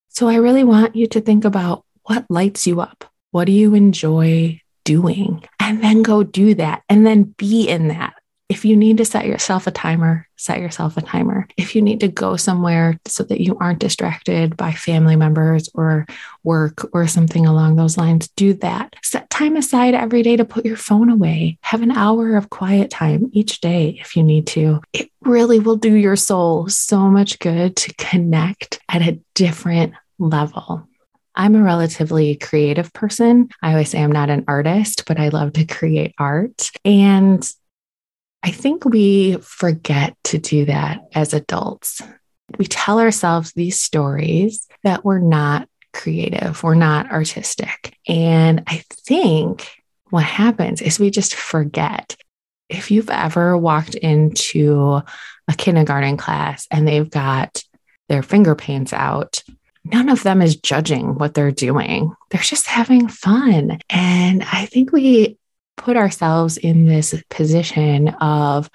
So 0.09 0.28
I 0.28 0.37
really 0.37 0.64
want 0.64 0.97
you 0.97 1.07
to 1.09 1.21
think 1.21 1.45
about 1.45 1.85
what 2.02 2.26
lights 2.28 2.66
you 2.66 2.80
up. 2.80 3.04
What 3.30 3.45
do 3.45 3.52
you 3.52 3.75
enjoy 3.75 4.61
doing? 4.85 5.45
And 5.61 5.83
then 5.83 6.02
go 6.02 6.23
do 6.23 6.54
that 6.54 6.83
and 6.88 7.07
then 7.07 7.35
be 7.37 7.68
in 7.68 7.88
that. 7.88 8.14
If 8.49 8.64
you 8.64 8.76
need 8.76 8.97
to 8.97 9.05
set 9.05 9.26
yourself 9.26 9.67
a 9.67 9.71
timer, 9.71 10.26
set 10.37 10.61
yourself 10.61 10.97
a 10.97 11.02
timer. 11.02 11.47
If 11.59 11.76
you 11.76 11.83
need 11.83 12.00
to 12.00 12.09
go 12.09 12.37
somewhere 12.37 12.99
so 13.07 13.23
that 13.25 13.43
you 13.43 13.59
aren't 13.61 13.78
distracted 13.78 14.57
by 14.57 14.73
family 14.73 15.17
members 15.17 15.69
or 15.75 16.07
work 16.45 16.88
or 16.95 17.07
something 17.07 17.45
along 17.45 17.76
those 17.76 17.99
lines, 17.99 18.28
do 18.28 18.55
that. 18.55 18.97
Set 19.02 19.28
time 19.28 19.55
aside 19.57 19.95
every 19.95 20.23
day 20.23 20.37
to 20.37 20.47
put 20.47 20.64
your 20.64 20.78
phone 20.78 21.11
away. 21.11 21.59
Have 21.61 21.83
an 21.83 21.90
hour 21.90 22.37
of 22.37 22.49
quiet 22.49 22.90
time 22.90 23.28
each 23.33 23.61
day 23.61 23.99
if 24.00 24.17
you 24.17 24.23
need 24.23 24.47
to. 24.49 24.81
It 24.95 25.11
really 25.21 25.59
will 25.59 25.76
do 25.76 25.95
your 25.95 26.17
soul 26.17 26.69
so 26.69 27.00
much 27.00 27.38
good 27.40 27.76
to 27.76 27.95
connect 27.97 28.81
at 28.88 29.02
a 29.02 29.21
different 29.35 29.93
level. 30.19 30.88
I'm 31.35 31.55
a 31.55 31.62
relatively 31.62 32.35
creative 32.35 32.93
person. 32.93 33.50
I 33.62 33.71
always 33.71 33.90
say 33.90 34.02
I'm 34.02 34.11
not 34.11 34.31
an 34.31 34.45
artist, 34.49 35.05
but 35.07 35.21
I 35.21 35.28
love 35.28 35.52
to 35.52 35.64
create 35.64 36.14
art. 36.19 36.71
And 36.85 37.49
I 38.42 38.50
think 38.50 38.85
we 38.85 39.37
forget 39.38 40.16
to 40.25 40.38
do 40.38 40.64
that 40.66 41.00
as 41.14 41.35
adults. 41.35 42.00
We 42.59 42.66
tell 42.66 43.00
ourselves 43.00 43.52
these 43.52 43.80
stories 43.80 44.66
that 44.85 45.04
we're 45.04 45.18
not 45.18 45.68
creative, 45.92 46.62
we're 46.62 46.75
not 46.75 47.11
artistic. 47.11 47.97
And 48.07 48.62
I 48.66 48.85
think 48.90 49.68
what 50.11 50.25
happens 50.25 50.80
is 50.80 50.99
we 50.99 51.11
just 51.11 51.35
forget. 51.35 52.16
If 52.68 52.90
you've 52.90 53.11
ever 53.11 53.57
walked 53.57 53.95
into 53.95 55.00
a 55.49 55.54
kindergarten 55.57 56.16
class 56.16 56.66
and 56.71 56.87
they've 56.87 57.11
got 57.11 57.62
their 58.09 58.23
finger 58.23 58.54
paints 58.54 58.92
out, 58.92 59.42
none 59.85 60.09
of 60.09 60.23
them 60.23 60.42
is 60.42 60.57
judging 60.57 61.14
what 61.14 61.35
they're 61.35 61.50
doing. 61.50 62.12
They're 62.30 62.40
just 62.42 62.66
having 62.66 63.09
fun. 63.09 63.78
And 63.88 64.42
I 64.42 64.66
think 64.66 64.92
we 64.92 65.38
put 65.78 65.97
ourselves 65.97 66.56
in 66.56 66.85
this 66.85 67.14
position 67.30 68.08
of 68.20 68.68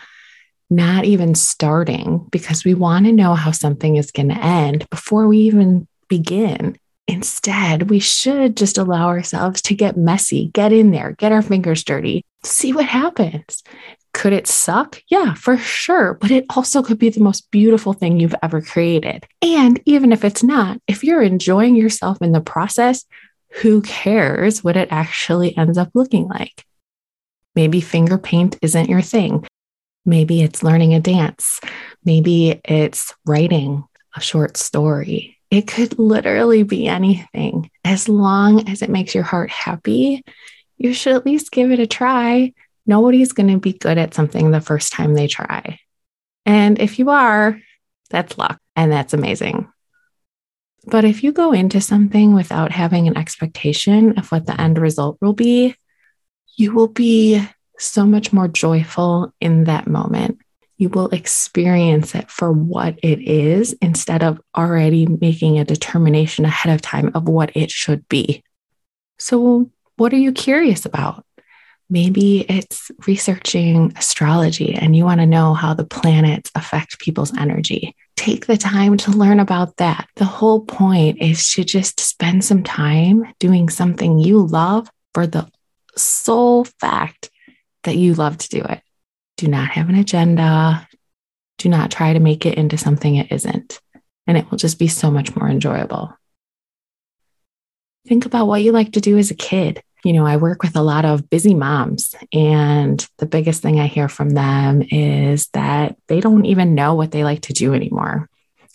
not 0.70 1.06
even 1.06 1.36
starting 1.36 2.26
because 2.32 2.66
we 2.66 2.74
want 2.74 3.06
to 3.06 3.12
know 3.12 3.36
how 3.36 3.52
something 3.52 3.96
is 3.96 4.12
going 4.12 4.30
to 4.30 4.44
end 4.44 4.90
before 4.90 5.28
we 5.28 5.40
even 5.40 5.88
begin. 6.08 6.76
Instead, 7.08 7.90
we 7.90 8.00
should 8.00 8.56
just 8.56 8.78
allow 8.78 9.08
ourselves 9.08 9.62
to 9.64 9.76
get 9.76 9.98
messy, 9.98 10.48
get 10.54 10.72
in 10.72 10.92
there, 10.92 11.12
get 11.12 11.32
our 11.32 11.42
fingers 11.42 11.84
dirty, 11.84 12.26
see 12.44 12.74
what 12.74 12.86
happens. 12.86 13.62
Could 14.14 14.34
it 14.34 14.48
suck? 14.48 15.02
Yeah, 15.10 15.34
for 15.34 15.58
sure. 15.58 16.14
But 16.14 16.32
it 16.32 16.46
also 16.56 16.82
could 16.82 17.00
be 17.00 17.10
the 17.10 17.20
most 17.20 17.50
beautiful 17.52 17.94
thing 17.94 18.20
you've 18.20 18.36
ever 18.42 18.62
created. 18.62 19.26
And 19.42 19.82
even 19.86 20.12
if 20.12 20.24
it's 20.24 20.44
not, 20.44 20.80
if 20.88 21.04
you're 21.04 21.22
enjoying 21.22 21.76
yourself 21.76 22.20
in 22.22 22.32
the 22.32 22.42
process, 22.42 23.06
who 23.62 23.82
cares 23.82 24.64
what 24.64 24.78
it 24.78 24.88
actually 24.92 25.58
ends 25.58 25.78
up 25.78 25.90
looking 25.94 26.28
like? 26.28 26.64
Maybe 27.56 27.82
finger 27.82 28.18
paint 28.18 28.58
isn't 28.62 28.90
your 28.90 29.02
thing. 29.02 29.46
Maybe 30.06 30.42
it's 30.42 30.64
learning 30.64 30.94
a 30.94 31.00
dance. 31.00 31.60
Maybe 32.04 32.60
it's 32.66 33.14
writing 33.26 33.84
a 34.16 34.22
short 34.22 34.58
story. 34.58 35.38
It 35.50 35.68
could 35.68 35.98
literally 36.00 36.64
be 36.64 36.88
anything. 36.88 37.70
As 37.84 38.10
long 38.10 38.68
as 38.70 38.82
it 38.82 38.90
makes 38.90 39.14
your 39.14 39.24
heart 39.24 39.50
happy, 39.52 40.24
you 40.78 40.94
should 40.94 41.14
at 41.16 41.26
least 41.26 41.52
give 41.52 41.72
it 41.72 41.80
a 41.80 41.88
try. 41.88 42.54
Nobody's 42.86 43.32
going 43.32 43.50
to 43.50 43.60
be 43.60 43.74
good 43.74 43.98
at 43.98 44.14
something 44.14 44.52
the 44.52 44.62
first 44.62 44.92
time 44.92 45.14
they 45.14 45.28
try. 45.28 45.80
And 46.46 46.80
if 46.80 47.00
you 47.00 47.10
are, 47.10 47.60
that's 48.10 48.38
luck 48.38 48.60
and 48.76 48.92
that's 48.92 49.14
amazing. 49.14 49.72
But 50.86 51.06
if 51.06 51.24
you 51.24 51.32
go 51.32 51.54
into 51.54 51.80
something 51.80 52.34
without 52.34 52.72
having 52.72 53.08
an 53.08 53.18
expectation 53.18 54.18
of 54.18 54.30
what 54.32 54.46
the 54.46 54.60
end 54.60 54.78
result 54.78 55.18
will 55.22 55.34
be, 55.34 55.76
you 56.56 56.74
will 56.74 56.88
be 56.88 57.46
so 57.80 58.06
much 58.06 58.32
more 58.32 58.48
joyful 58.48 59.34
in 59.42 59.66
that 59.66 59.88
moment. 59.88 60.40
You 60.78 60.90
will 60.90 61.10
experience 61.10 62.16
it 62.16 62.30
for 62.30 62.52
what 62.52 62.98
it 63.04 63.20
is 63.20 63.74
instead 63.82 64.24
of 64.24 64.42
already 64.56 65.06
making 65.06 65.60
a 65.60 65.66
determination 65.66 66.46
ahead 66.46 66.74
of 66.74 66.82
time 66.82 67.12
of 67.14 67.28
what 67.28 67.56
it 67.56 67.72
should 67.72 68.08
be. 68.10 68.44
So, 69.20 69.70
what 69.98 70.14
are 70.14 70.18
you 70.18 70.32
curious 70.32 70.86
about? 70.86 71.26
Maybe 71.90 72.42
it's 72.50 72.90
researching 73.06 73.94
astrology 73.96 74.74
and 74.74 74.96
you 74.96 75.06
want 75.06 75.20
to 75.20 75.28
know 75.28 75.54
how 75.54 75.74
the 75.74 75.86
planets 75.86 76.50
affect 76.56 77.00
people's 77.00 77.36
energy. 77.38 77.96
Take 78.16 78.48
the 78.48 78.58
time 78.58 78.98
to 78.98 79.12
learn 79.12 79.40
about 79.40 79.78
that. 79.78 80.08
The 80.16 80.26
whole 80.26 80.62
point 80.62 81.22
is 81.22 81.52
to 81.54 81.64
just 81.64 82.00
spend 82.00 82.44
some 82.44 82.64
time 82.64 83.32
doing 83.40 83.70
something 83.70 84.18
you 84.18 84.44
love 84.46 84.90
for 85.14 85.28
the 85.28 85.48
sole 85.98 86.66
fact 86.66 87.30
that 87.84 87.98
you 87.98 88.14
love 88.14 88.38
to 88.38 88.50
do 88.50 88.62
it. 88.64 88.82
Do 89.38 89.48
not 89.48 89.70
have 89.70 89.90
an 89.90 89.96
agenda. 89.96 90.88
Do 91.58 91.70
not 91.70 91.92
try 91.92 92.14
to 92.14 92.20
make 92.20 92.46
it 92.46 92.58
into 92.58 92.78
something 92.78 93.16
it 93.16 93.32
isn't. 93.32 93.80
And 94.28 94.38
it 94.38 94.50
will 94.50 94.58
just 94.58 94.80
be 94.80 94.88
so 94.88 95.12
much 95.12 95.36
more 95.36 95.50
enjoyable. 95.50 96.16
Think 98.08 98.26
about 98.26 98.48
what 98.48 98.64
you 98.64 98.72
like 98.72 98.94
to 98.94 99.02
do 99.02 99.18
as 99.18 99.32
a 99.32 99.36
kid. 99.36 99.82
You 100.04 100.12
know, 100.12 100.26
I 100.26 100.36
work 100.36 100.64
with 100.64 100.76
a 100.76 100.82
lot 100.82 101.06
of 101.06 101.30
busy 101.30 101.54
moms, 101.54 102.14
and 102.34 103.08
the 103.20 103.26
biggest 103.26 103.62
thing 103.62 103.80
I 103.80 103.88
hear 103.88 104.10
from 104.10 104.32
them 104.32 104.82
is 104.82 105.48
that 105.54 105.96
they 106.10 106.20
don't 106.20 106.44
even 106.44 106.76
know 106.76 106.96
what 106.96 107.12
they 107.12 107.24
like 107.24 107.44
to 107.44 107.54
do 107.54 107.74
anymore. 107.74 108.30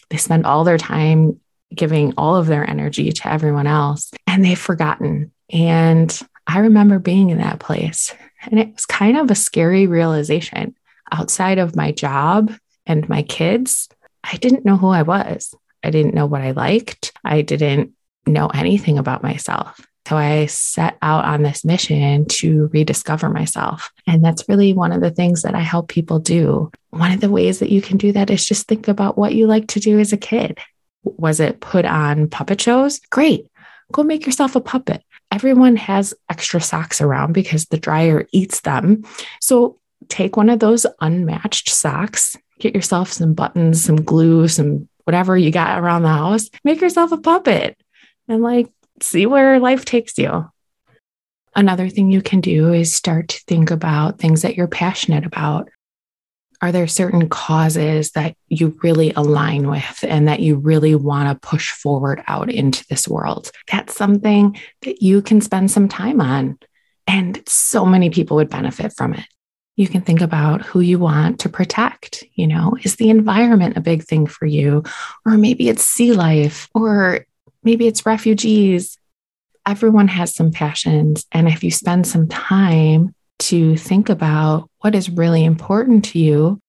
They 0.09 0.17
spend 0.17 0.47
all 0.47 0.65
their 0.65 0.79
time 0.79 1.39
giving 1.75 2.15
all 2.17 2.37
of 2.37 2.47
their 2.47 2.69
energy 2.69 3.13
to 3.13 3.31
everyone 3.31 3.67
else, 3.67 4.11
and 4.27 4.43
they've 4.43 4.59
forgotten. 4.59 5.33
And 5.53 6.19
I 6.49 6.61
remember 6.61 6.99
being 6.99 7.29
in 7.29 7.39
that 7.39 7.61
place, 7.61 8.15
and 8.43 8.59
it 8.59 8.73
was 8.73 8.87
kind 8.87 9.19
of 9.19 9.31
a 9.31 9.35
scary 9.35 9.87
realization. 9.87 10.75
Outside 11.13 11.59
of 11.59 11.77
my 11.77 11.93
job 11.93 12.53
and 12.87 13.09
my 13.09 13.23
kids, 13.23 13.89
I 14.25 14.39
didn't 14.39 14.65
know 14.65 14.79
who 14.79 14.89
I 14.89 15.03
was. 15.03 15.55
I 15.85 15.91
didn't 15.91 16.15
know 16.15 16.27
what 16.27 16.41
I 16.41 16.53
liked. 16.53 17.13
I 17.23 17.43
didn't 17.43 17.93
know 18.27 18.49
anything 18.49 18.99
about 18.99 19.23
myself. 19.23 19.79
So 20.07 20.17
I 20.17 20.47
set 20.47 20.97
out 21.03 21.27
on 21.27 21.43
this 21.43 21.67
mission 21.67 22.25
to 22.27 22.71
rediscover 22.73 23.29
myself. 23.29 23.91
And 24.07 24.25
that's 24.25 24.49
really 24.49 24.73
one 24.73 24.93
of 24.93 25.03
the 25.03 25.11
things 25.11 25.43
that 25.43 25.55
I 25.55 25.61
help 25.61 25.89
people 25.89 26.19
do. 26.19 26.71
One 26.91 27.13
of 27.13 27.21
the 27.21 27.31
ways 27.31 27.59
that 27.59 27.71
you 27.71 27.83
can 27.83 27.99
do 27.99 28.13
that 28.13 28.31
is 28.31 28.47
just 28.47 28.67
think 28.67 28.89
about 28.89 29.19
what 29.19 29.35
you 29.35 29.47
like 29.47 29.67
to 29.69 29.81
do 29.81 29.99
as 29.99 30.15
a 30.15 30.17
kid. 30.17 30.59
Was 31.05 31.41
it 31.41 31.61
put 31.61 31.85
on 31.85 32.31
puppet 32.31 32.59
shows? 32.59 33.01
Great. 33.11 33.51
Go 33.93 34.03
make 34.03 34.25
yourself 34.25 34.57
a 34.57 34.63
puppet 34.63 35.03
everyone 35.31 35.77
has 35.77 36.15
extra 36.29 36.61
socks 36.61 37.01
around 37.01 37.33
because 37.33 37.67
the 37.67 37.79
dryer 37.79 38.27
eats 38.33 38.61
them. 38.61 39.05
So 39.41 39.79
take 40.09 40.37
one 40.37 40.49
of 40.49 40.59
those 40.59 40.87
unmatched 41.01 41.71
socks, 41.71 42.37
get 42.59 42.75
yourself 42.75 43.13
some 43.13 43.35
buttons, 43.35 43.83
some 43.83 44.03
glue, 44.03 44.49
some 44.49 44.89
whatever 45.05 45.37
you 45.37 45.51
got 45.51 45.79
around 45.79 46.03
the 46.03 46.09
house, 46.09 46.51
make 46.65 46.81
yourself 46.81 47.13
a 47.13 47.19
puppet 47.19 47.79
and 48.29 48.43
like 48.43 48.69
see 49.01 49.27
where 49.27 49.59
life 49.59 49.85
takes 49.85 50.19
you. 50.19 50.51
Another 51.55 51.89
thing 51.89 52.13
you 52.13 52.23
can 52.23 52.41
do 52.41 52.73
is 52.73 52.95
start 52.95 53.29
to 53.29 53.41
think 53.47 53.71
about 53.71 54.19
things 54.19 54.43
that 54.43 54.55
you're 54.55 54.69
passionate 54.69 55.27
about 55.27 55.69
are 56.61 56.73
there 56.73 56.89
certain 56.89 57.29
causes 57.29 58.11
that 58.13 58.35
you 58.49 58.79
really 58.83 59.13
align 59.13 59.69
with 59.69 60.05
and 60.07 60.27
that 60.29 60.41
you 60.41 60.57
really 60.57 60.95
want 60.95 61.29
to 61.29 61.49
push 61.49 61.71
forward 61.71 62.23
out 62.27 62.51
into 62.51 62.85
this 62.89 63.07
world? 63.07 63.51
That's 63.71 63.95
something 63.95 64.59
that 64.83 65.03
you 65.03 65.23
can 65.23 65.41
spend 65.41 65.71
some 65.71 65.89
time 65.89 66.21
on. 66.21 66.59
And 67.07 67.43
so 67.49 67.87
many 67.87 68.11
people 68.11 68.37
would 68.37 68.51
benefit 68.51 68.93
from 68.97 69.15
it. 69.15 69.25
You 69.77 69.87
can 69.87 70.03
think 70.03 70.21
about 70.21 70.63
who 70.63 70.81
you 70.81 70.99
want 70.99 71.41
to 71.41 71.49
protect. 71.49 72.25
You 72.35 72.49
know, 72.49 72.77
is 72.83 72.97
the 72.97 73.11
environment 73.11 73.77
a 73.77 73.81
big 73.81 74.03
thing 74.03 74.27
for 74.27 74.45
you? 74.45 74.83
Or 75.25 75.39
maybe 75.39 75.69
it's 75.69 75.85
sea 75.85 76.13
life, 76.13 76.69
or 76.75 77.25
maybe 77.63 77.87
it's 77.87 78.05
refugees. 78.05 78.99
Everyone 79.65 80.09
has 80.09 80.35
some 80.35 80.51
passions. 80.51 81.25
And 81.31 81.47
if 81.47 81.63
you 81.63 81.71
spend 81.71 82.07
some 82.07 82.27
time 82.27 83.15
to 83.39 83.77
think 83.77 84.09
about 84.09 84.69
what 84.81 84.95
is 84.95 85.11
really 85.11 85.45
important 85.45 86.05
to 86.07 86.19
you, 86.19 86.61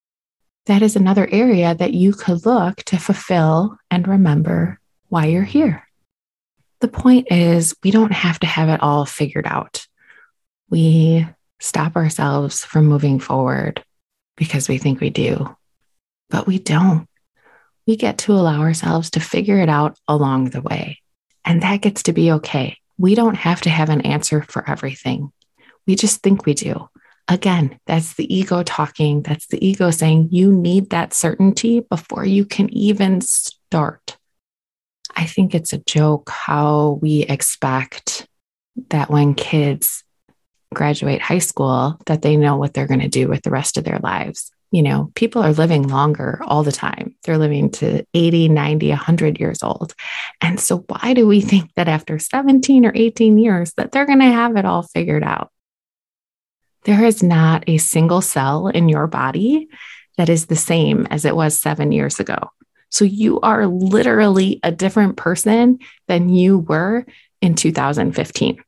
that 0.66 0.82
is 0.82 0.96
another 0.96 1.28
area 1.30 1.74
that 1.74 1.94
you 1.94 2.12
could 2.12 2.46
look 2.46 2.76
to 2.84 2.98
fulfill 2.98 3.76
and 3.90 4.06
remember 4.06 4.78
why 5.08 5.26
you're 5.26 5.42
here. 5.42 5.86
The 6.80 6.88
point 6.88 7.28
is, 7.30 7.74
we 7.82 7.90
don't 7.90 8.12
have 8.12 8.38
to 8.40 8.46
have 8.46 8.68
it 8.68 8.82
all 8.82 9.04
figured 9.04 9.46
out. 9.46 9.86
We 10.70 11.26
stop 11.58 11.96
ourselves 11.96 12.64
from 12.64 12.86
moving 12.86 13.20
forward 13.20 13.84
because 14.36 14.68
we 14.68 14.78
think 14.78 15.00
we 15.00 15.10
do, 15.10 15.54
but 16.30 16.46
we 16.46 16.58
don't. 16.58 17.06
We 17.86 17.96
get 17.96 18.18
to 18.18 18.32
allow 18.32 18.60
ourselves 18.60 19.10
to 19.10 19.20
figure 19.20 19.58
it 19.58 19.68
out 19.68 19.98
along 20.06 20.50
the 20.50 20.62
way. 20.62 21.00
And 21.44 21.62
that 21.62 21.80
gets 21.80 22.04
to 22.04 22.12
be 22.12 22.32
okay. 22.32 22.76
We 22.96 23.14
don't 23.14 23.34
have 23.34 23.62
to 23.62 23.70
have 23.70 23.88
an 23.88 24.02
answer 24.02 24.42
for 24.42 24.68
everything. 24.68 25.32
We 25.90 25.96
just 25.96 26.22
think 26.22 26.46
we 26.46 26.54
do. 26.54 26.88
Again, 27.26 27.76
that's 27.84 28.14
the 28.14 28.32
ego 28.32 28.62
talking. 28.62 29.22
That's 29.22 29.48
the 29.48 29.66
ego 29.66 29.90
saying 29.90 30.28
you 30.30 30.52
need 30.52 30.90
that 30.90 31.12
certainty 31.12 31.80
before 31.80 32.24
you 32.24 32.44
can 32.44 32.72
even 32.72 33.20
start. 33.20 34.16
I 35.16 35.26
think 35.26 35.52
it's 35.52 35.72
a 35.72 35.78
joke 35.78 36.30
how 36.30 37.00
we 37.02 37.22
expect 37.22 38.28
that 38.90 39.10
when 39.10 39.34
kids 39.34 40.04
graduate 40.72 41.20
high 41.22 41.40
school 41.40 41.98
that 42.06 42.22
they 42.22 42.36
know 42.36 42.54
what 42.54 42.72
they're 42.72 42.86
going 42.86 43.00
to 43.00 43.08
do 43.08 43.26
with 43.26 43.42
the 43.42 43.50
rest 43.50 43.76
of 43.76 43.82
their 43.82 43.98
lives. 43.98 44.52
You 44.70 44.84
know, 44.84 45.10
people 45.16 45.42
are 45.42 45.52
living 45.52 45.88
longer 45.88 46.40
all 46.44 46.62
the 46.62 46.70
time. 46.70 47.16
They're 47.24 47.36
living 47.36 47.70
to 47.72 48.04
80, 48.14 48.48
90, 48.50 48.90
100 48.90 49.40
years 49.40 49.64
old. 49.64 49.92
And 50.40 50.60
so 50.60 50.84
why 50.86 51.14
do 51.14 51.26
we 51.26 51.40
think 51.40 51.74
that 51.74 51.88
after 51.88 52.20
17 52.20 52.86
or 52.86 52.92
18 52.94 53.38
years 53.38 53.72
that 53.72 53.90
they're 53.90 54.06
going 54.06 54.20
to 54.20 54.26
have 54.26 54.56
it 54.56 54.64
all 54.64 54.84
figured 54.84 55.24
out? 55.24 55.50
There 56.84 57.04
is 57.04 57.22
not 57.22 57.64
a 57.66 57.78
single 57.78 58.20
cell 58.20 58.68
in 58.68 58.88
your 58.88 59.06
body 59.06 59.68
that 60.16 60.28
is 60.28 60.46
the 60.46 60.56
same 60.56 61.06
as 61.10 61.24
it 61.24 61.36
was 61.36 61.56
7 61.58 61.92
years 61.92 62.20
ago. 62.20 62.50
So 62.90 63.04
you 63.04 63.40
are 63.40 63.66
literally 63.66 64.60
a 64.62 64.72
different 64.72 65.16
person 65.16 65.78
than 66.08 66.28
you 66.28 66.58
were 66.58 67.06
in 67.40 67.54
2015. 67.54 68.62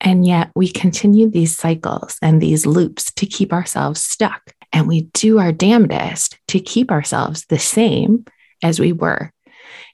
And 0.00 0.24
yet 0.26 0.50
we 0.54 0.68
continue 0.68 1.28
these 1.28 1.56
cycles 1.56 2.16
and 2.22 2.40
these 2.40 2.66
loops 2.66 3.12
to 3.14 3.26
keep 3.26 3.52
ourselves 3.52 4.02
stuck. 4.02 4.54
And 4.72 4.86
we 4.86 5.02
do 5.12 5.38
our 5.38 5.52
damnedest 5.52 6.38
to 6.48 6.60
keep 6.60 6.90
ourselves 6.90 7.44
the 7.46 7.58
same 7.58 8.24
as 8.62 8.78
we 8.78 8.92
were. 8.92 9.32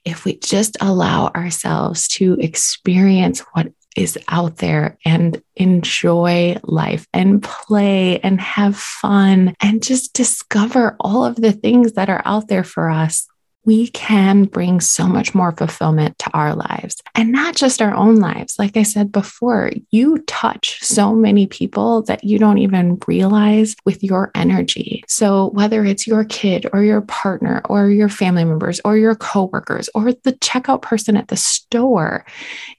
If 0.04 0.24
we 0.24 0.36
just 0.36 0.76
allow 0.80 1.28
ourselves 1.28 2.06
to 2.08 2.36
experience 2.38 3.40
what 3.54 3.72
is 3.94 4.18
out 4.28 4.56
there 4.56 4.98
and 5.04 5.42
enjoy 5.56 6.56
life 6.62 7.06
and 7.12 7.42
play 7.42 8.18
and 8.20 8.40
have 8.40 8.76
fun 8.76 9.54
and 9.60 9.82
just 9.82 10.14
discover 10.14 10.96
all 11.00 11.24
of 11.24 11.36
the 11.36 11.52
things 11.52 11.92
that 11.92 12.08
are 12.08 12.22
out 12.24 12.48
there 12.48 12.64
for 12.64 12.90
us, 12.90 13.26
we 13.64 13.88
can 13.88 14.44
bring 14.44 14.80
so 14.80 15.06
much 15.06 15.34
more 15.34 15.52
fulfillment 15.52 16.18
to 16.18 16.30
our 16.34 16.54
lives 16.54 17.02
and 17.14 17.32
not 17.32 17.56
just 17.56 17.80
our 17.80 17.94
own 17.94 18.16
lives. 18.16 18.58
Like 18.58 18.76
I 18.76 18.82
said 18.82 19.10
before, 19.10 19.70
you 19.90 20.18
touch 20.26 20.82
so 20.82 21.14
many 21.14 21.46
people 21.46 22.02
that 22.02 22.24
you 22.24 22.38
don't 22.38 22.58
even 22.58 22.98
realize 23.06 23.74
with 23.84 24.02
your 24.04 24.30
energy. 24.34 25.02
So, 25.08 25.50
whether 25.50 25.84
it's 25.84 26.06
your 26.06 26.24
kid 26.24 26.66
or 26.72 26.82
your 26.82 27.00
partner 27.02 27.62
or 27.68 27.90
your 27.90 28.08
family 28.08 28.44
members 28.44 28.80
or 28.84 28.96
your 28.96 29.14
coworkers 29.14 29.88
or 29.94 30.12
the 30.12 30.32
checkout 30.34 30.82
person 30.82 31.16
at 31.16 31.28
the 31.28 31.36
store, 31.36 32.26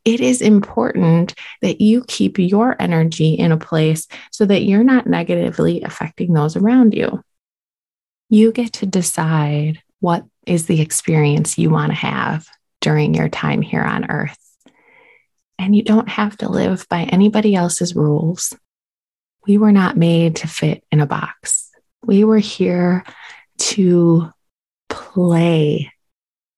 it 0.04 0.22
is 0.22 0.42
important 0.42 1.34
that 1.62 1.82
you 1.82 2.04
keep 2.08 2.38
your 2.38 2.76
energy 2.80 3.34
in 3.34 3.52
a 3.52 3.58
place 3.58 4.08
so 4.32 4.46
that 4.46 4.64
you're 4.64 4.84
not 4.84 5.08
negatively 5.08 5.82
affecting 5.82 6.34
those 6.34 6.56
around 6.56 6.94
you. 6.94 7.22
You 8.30 8.52
get 8.52 8.74
to 8.74 8.86
decide 8.86 9.82
what 10.00 10.26
is 10.46 10.66
the 10.66 10.82
experience 10.82 11.58
you 11.58 11.70
want 11.70 11.92
to 11.92 11.98
have 11.98 12.48
during 12.82 13.14
your 13.14 13.30
time 13.30 13.62
here 13.62 13.84
on 13.84 14.10
earth. 14.10 14.38
And 15.58 15.76
you 15.76 15.84
don't 15.84 16.10
have 16.10 16.38
to 16.38 16.50
live 16.50 16.86
by 16.90 17.04
anybody 17.04 17.56
else's 17.56 17.96
rules. 17.96 18.54
We 19.48 19.58
were 19.58 19.72
not 19.72 19.98
made 19.98 20.38
to 20.38 20.48
fit 20.48 20.84
in 20.92 21.00
a 21.00 21.06
box. 21.06 21.70
We 22.04 22.24
were 22.24 22.40
here 22.40 23.04
to 23.58 24.30
play 24.90 25.92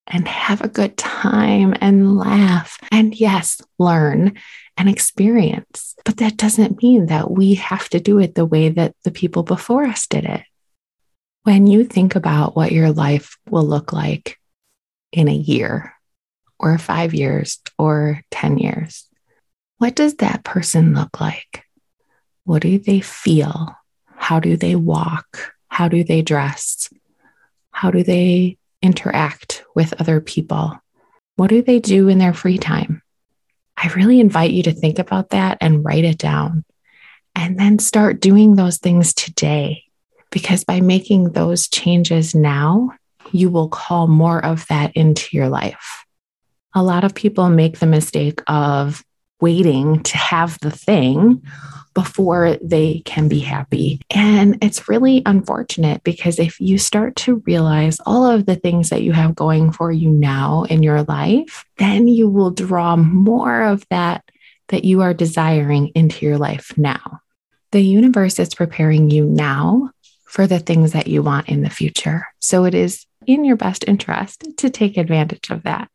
and 0.06 0.26
have 0.26 0.62
a 0.62 0.68
good 0.68 0.96
time 0.96 1.74
and 1.80 2.16
laugh 2.16 2.78
and, 2.90 3.14
yes, 3.18 3.60
learn 3.78 4.38
and 4.76 4.88
experience. 4.88 5.94
But 6.04 6.16
that 6.18 6.36
doesn't 6.36 6.82
mean 6.82 7.06
that 7.06 7.30
we 7.30 7.54
have 7.54 7.88
to 7.90 8.00
do 8.00 8.18
it 8.18 8.34
the 8.34 8.46
way 8.46 8.70
that 8.70 8.94
the 9.04 9.10
people 9.10 9.42
before 9.42 9.84
us 9.84 10.06
did 10.06 10.24
it. 10.24 10.42
When 11.44 11.66
you 11.66 11.84
think 11.84 12.14
about 12.14 12.56
what 12.56 12.72
your 12.72 12.92
life 12.92 13.36
will 13.48 13.64
look 13.64 13.92
like 13.92 14.38
in 15.12 15.28
a 15.28 15.34
year 15.34 15.94
or 16.58 16.76
five 16.78 17.14
years 17.14 17.60
or 17.78 18.22
10 18.30 18.58
years, 18.58 19.08
what 19.78 19.94
does 19.94 20.16
that 20.16 20.44
person 20.44 20.94
look 20.94 21.20
like? 21.20 21.64
What 22.44 22.62
do 22.62 22.78
they 22.78 23.00
feel? 23.00 23.74
How 24.06 24.40
do 24.40 24.56
they 24.56 24.74
walk? 24.74 25.54
How 25.68 25.88
do 25.88 26.02
they 26.02 26.22
dress? 26.22 26.90
How 27.70 27.90
do 27.90 28.02
they 28.02 28.58
interact 28.82 29.64
with 29.74 30.00
other 30.00 30.20
people? 30.20 30.78
What 31.36 31.50
do 31.50 31.62
they 31.62 31.78
do 31.78 32.08
in 32.08 32.18
their 32.18 32.34
free 32.34 32.58
time? 32.58 33.02
I 33.76 33.88
really 33.88 34.18
invite 34.18 34.50
you 34.50 34.64
to 34.64 34.72
think 34.72 34.98
about 34.98 35.30
that 35.30 35.58
and 35.60 35.84
write 35.84 36.04
it 36.04 36.18
down 36.18 36.64
and 37.36 37.58
then 37.58 37.78
start 37.78 38.20
doing 38.20 38.56
those 38.56 38.78
things 38.78 39.14
today 39.14 39.84
because 40.30 40.64
by 40.64 40.80
making 40.80 41.32
those 41.32 41.68
changes 41.68 42.34
now, 42.34 42.90
you 43.32 43.50
will 43.50 43.68
call 43.68 44.06
more 44.06 44.44
of 44.44 44.66
that 44.68 44.96
into 44.96 45.36
your 45.36 45.48
life. 45.48 46.04
A 46.74 46.82
lot 46.82 47.04
of 47.04 47.14
people 47.14 47.48
make 47.48 47.78
the 47.78 47.86
mistake 47.86 48.40
of 48.46 49.04
waiting 49.40 50.02
to 50.02 50.16
have 50.16 50.58
the 50.60 50.70
thing 50.70 51.42
before 51.94 52.56
they 52.62 53.00
can 53.04 53.28
be 53.28 53.40
happy. 53.40 54.00
And 54.10 54.58
it's 54.62 54.88
really 54.88 55.22
unfortunate 55.26 56.02
because 56.04 56.38
if 56.38 56.60
you 56.60 56.78
start 56.78 57.16
to 57.16 57.42
realize 57.46 57.98
all 58.06 58.26
of 58.26 58.46
the 58.46 58.56
things 58.56 58.90
that 58.90 59.02
you 59.02 59.12
have 59.12 59.34
going 59.34 59.72
for 59.72 59.90
you 59.90 60.08
now 60.08 60.64
in 60.64 60.82
your 60.82 61.02
life, 61.02 61.64
then 61.78 62.06
you 62.06 62.28
will 62.28 62.50
draw 62.50 62.96
more 62.96 63.62
of 63.62 63.84
that 63.90 64.24
that 64.68 64.84
you 64.84 65.00
are 65.00 65.14
desiring 65.14 65.88
into 65.94 66.26
your 66.26 66.38
life 66.38 66.76
now. 66.76 67.20
The 67.72 67.80
universe 67.80 68.38
is 68.38 68.54
preparing 68.54 69.10
you 69.10 69.24
now 69.24 69.90
for 70.38 70.46
the 70.46 70.60
things 70.60 70.92
that 70.92 71.08
you 71.08 71.20
want 71.20 71.48
in 71.48 71.62
the 71.62 71.68
future. 71.68 72.24
So 72.38 72.64
it 72.64 72.72
is 72.72 73.04
in 73.26 73.44
your 73.44 73.56
best 73.56 73.84
interest 73.88 74.44
to 74.58 74.70
take 74.70 74.96
advantage 74.96 75.50
of 75.50 75.64
that. 75.64 75.90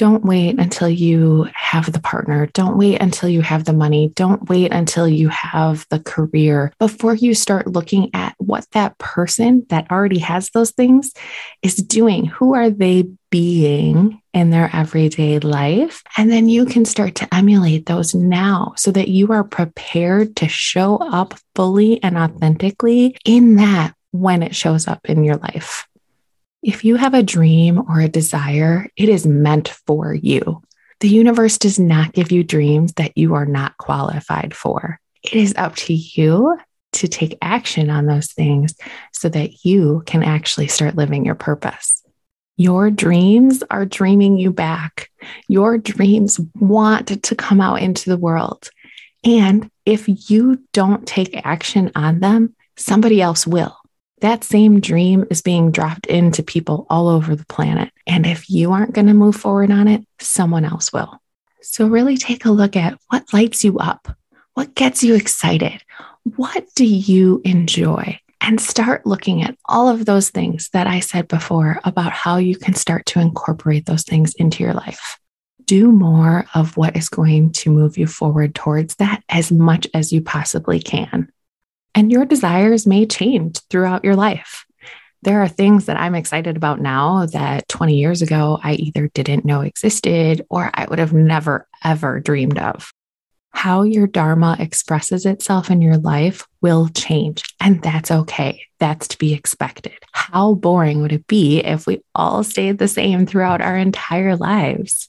Don't 0.00 0.24
wait 0.24 0.58
until 0.58 0.88
you 0.88 1.46
have 1.52 1.92
the 1.92 2.00
partner. 2.00 2.46
Don't 2.54 2.78
wait 2.78 3.02
until 3.02 3.28
you 3.28 3.42
have 3.42 3.66
the 3.66 3.74
money. 3.74 4.08
Don't 4.14 4.48
wait 4.48 4.72
until 4.72 5.06
you 5.06 5.28
have 5.28 5.86
the 5.90 6.00
career 6.00 6.72
before 6.78 7.14
you 7.14 7.34
start 7.34 7.66
looking 7.66 8.08
at 8.14 8.34
what 8.38 8.66
that 8.70 8.96
person 8.96 9.66
that 9.68 9.90
already 9.90 10.20
has 10.20 10.48
those 10.48 10.70
things 10.70 11.12
is 11.60 11.76
doing. 11.76 12.24
Who 12.24 12.54
are 12.54 12.70
they 12.70 13.10
being 13.28 14.22
in 14.32 14.48
their 14.48 14.74
everyday 14.74 15.38
life? 15.38 16.02
And 16.16 16.32
then 16.32 16.48
you 16.48 16.64
can 16.64 16.86
start 16.86 17.16
to 17.16 17.34
emulate 17.34 17.84
those 17.84 18.14
now 18.14 18.72
so 18.78 18.90
that 18.92 19.08
you 19.08 19.32
are 19.32 19.44
prepared 19.44 20.34
to 20.36 20.48
show 20.48 20.96
up 20.96 21.34
fully 21.54 22.02
and 22.02 22.16
authentically 22.16 23.18
in 23.26 23.56
that 23.56 23.94
when 24.12 24.42
it 24.42 24.56
shows 24.56 24.88
up 24.88 25.00
in 25.04 25.24
your 25.24 25.36
life. 25.36 25.86
If 26.62 26.84
you 26.84 26.96
have 26.96 27.14
a 27.14 27.22
dream 27.22 27.78
or 27.88 28.00
a 28.00 28.08
desire, 28.08 28.86
it 28.94 29.08
is 29.08 29.26
meant 29.26 29.68
for 29.86 30.12
you. 30.12 30.62
The 31.00 31.08
universe 31.08 31.56
does 31.56 31.78
not 31.78 32.12
give 32.12 32.30
you 32.30 32.44
dreams 32.44 32.92
that 32.94 33.16
you 33.16 33.34
are 33.34 33.46
not 33.46 33.78
qualified 33.78 34.54
for. 34.54 35.00
It 35.22 35.34
is 35.34 35.54
up 35.56 35.76
to 35.76 35.94
you 35.94 36.58
to 36.92 37.08
take 37.08 37.38
action 37.40 37.88
on 37.88 38.04
those 38.04 38.32
things 38.32 38.74
so 39.12 39.30
that 39.30 39.64
you 39.64 40.02
can 40.04 40.22
actually 40.22 40.68
start 40.68 40.96
living 40.96 41.24
your 41.24 41.34
purpose. 41.34 42.02
Your 42.58 42.90
dreams 42.90 43.62
are 43.70 43.86
dreaming 43.86 44.36
you 44.36 44.52
back. 44.52 45.08
Your 45.48 45.78
dreams 45.78 46.38
want 46.56 47.22
to 47.22 47.34
come 47.34 47.62
out 47.62 47.80
into 47.80 48.10
the 48.10 48.18
world. 48.18 48.68
And 49.24 49.70
if 49.86 50.30
you 50.30 50.62
don't 50.74 51.06
take 51.06 51.40
action 51.46 51.90
on 51.94 52.20
them, 52.20 52.54
somebody 52.76 53.22
else 53.22 53.46
will 53.46 53.79
that 54.20 54.44
same 54.44 54.80
dream 54.80 55.24
is 55.30 55.42
being 55.42 55.70
dropped 55.70 56.06
into 56.06 56.42
people 56.42 56.86
all 56.88 57.08
over 57.08 57.34
the 57.34 57.46
planet. 57.46 57.90
And 58.06 58.26
if 58.26 58.48
you 58.50 58.72
aren't 58.72 58.94
going 58.94 59.06
to 59.06 59.14
move 59.14 59.36
forward 59.36 59.70
on 59.70 59.88
it, 59.88 60.06
someone 60.18 60.64
else 60.64 60.92
will. 60.92 61.20
So, 61.62 61.86
really 61.86 62.16
take 62.16 62.44
a 62.44 62.50
look 62.50 62.76
at 62.76 62.98
what 63.08 63.32
lights 63.32 63.64
you 63.64 63.78
up. 63.78 64.08
What 64.54 64.74
gets 64.74 65.02
you 65.02 65.14
excited? 65.14 65.82
What 66.36 66.66
do 66.74 66.86
you 66.86 67.40
enjoy? 67.44 68.18
And 68.40 68.60
start 68.60 69.06
looking 69.06 69.42
at 69.42 69.56
all 69.66 69.88
of 69.88 70.06
those 70.06 70.30
things 70.30 70.70
that 70.72 70.86
I 70.86 71.00
said 71.00 71.28
before 71.28 71.78
about 71.84 72.12
how 72.12 72.38
you 72.38 72.56
can 72.56 72.74
start 72.74 73.04
to 73.06 73.20
incorporate 73.20 73.84
those 73.86 74.02
things 74.02 74.34
into 74.34 74.62
your 74.62 74.72
life. 74.72 75.18
Do 75.66 75.92
more 75.92 76.46
of 76.54 76.76
what 76.76 76.96
is 76.96 77.10
going 77.10 77.52
to 77.52 77.70
move 77.70 77.98
you 77.98 78.06
forward 78.06 78.54
towards 78.54 78.96
that 78.96 79.22
as 79.28 79.52
much 79.52 79.86
as 79.92 80.12
you 80.12 80.22
possibly 80.22 80.80
can. 80.80 81.30
And 81.94 82.10
your 82.10 82.24
desires 82.24 82.86
may 82.86 83.06
change 83.06 83.60
throughout 83.68 84.04
your 84.04 84.16
life. 84.16 84.64
There 85.22 85.42
are 85.42 85.48
things 85.48 85.86
that 85.86 85.98
I'm 85.98 86.14
excited 86.14 86.56
about 86.56 86.80
now 86.80 87.26
that 87.26 87.68
20 87.68 87.96
years 87.96 88.22
ago 88.22 88.58
I 88.62 88.74
either 88.74 89.08
didn't 89.08 89.44
know 89.44 89.60
existed 89.60 90.46
or 90.48 90.70
I 90.72 90.86
would 90.86 90.98
have 90.98 91.12
never, 91.12 91.68
ever 91.84 92.20
dreamed 92.20 92.58
of. 92.58 92.92
How 93.52 93.82
your 93.82 94.06
Dharma 94.06 94.56
expresses 94.58 95.26
itself 95.26 95.70
in 95.70 95.82
your 95.82 95.98
life 95.98 96.46
will 96.62 96.88
change, 96.88 97.42
and 97.60 97.82
that's 97.82 98.10
okay. 98.10 98.62
That's 98.78 99.08
to 99.08 99.18
be 99.18 99.34
expected. 99.34 99.98
How 100.12 100.54
boring 100.54 101.02
would 101.02 101.12
it 101.12 101.26
be 101.26 101.58
if 101.58 101.86
we 101.86 102.02
all 102.14 102.44
stayed 102.44 102.78
the 102.78 102.88
same 102.88 103.26
throughout 103.26 103.60
our 103.60 103.76
entire 103.76 104.36
lives? 104.36 105.08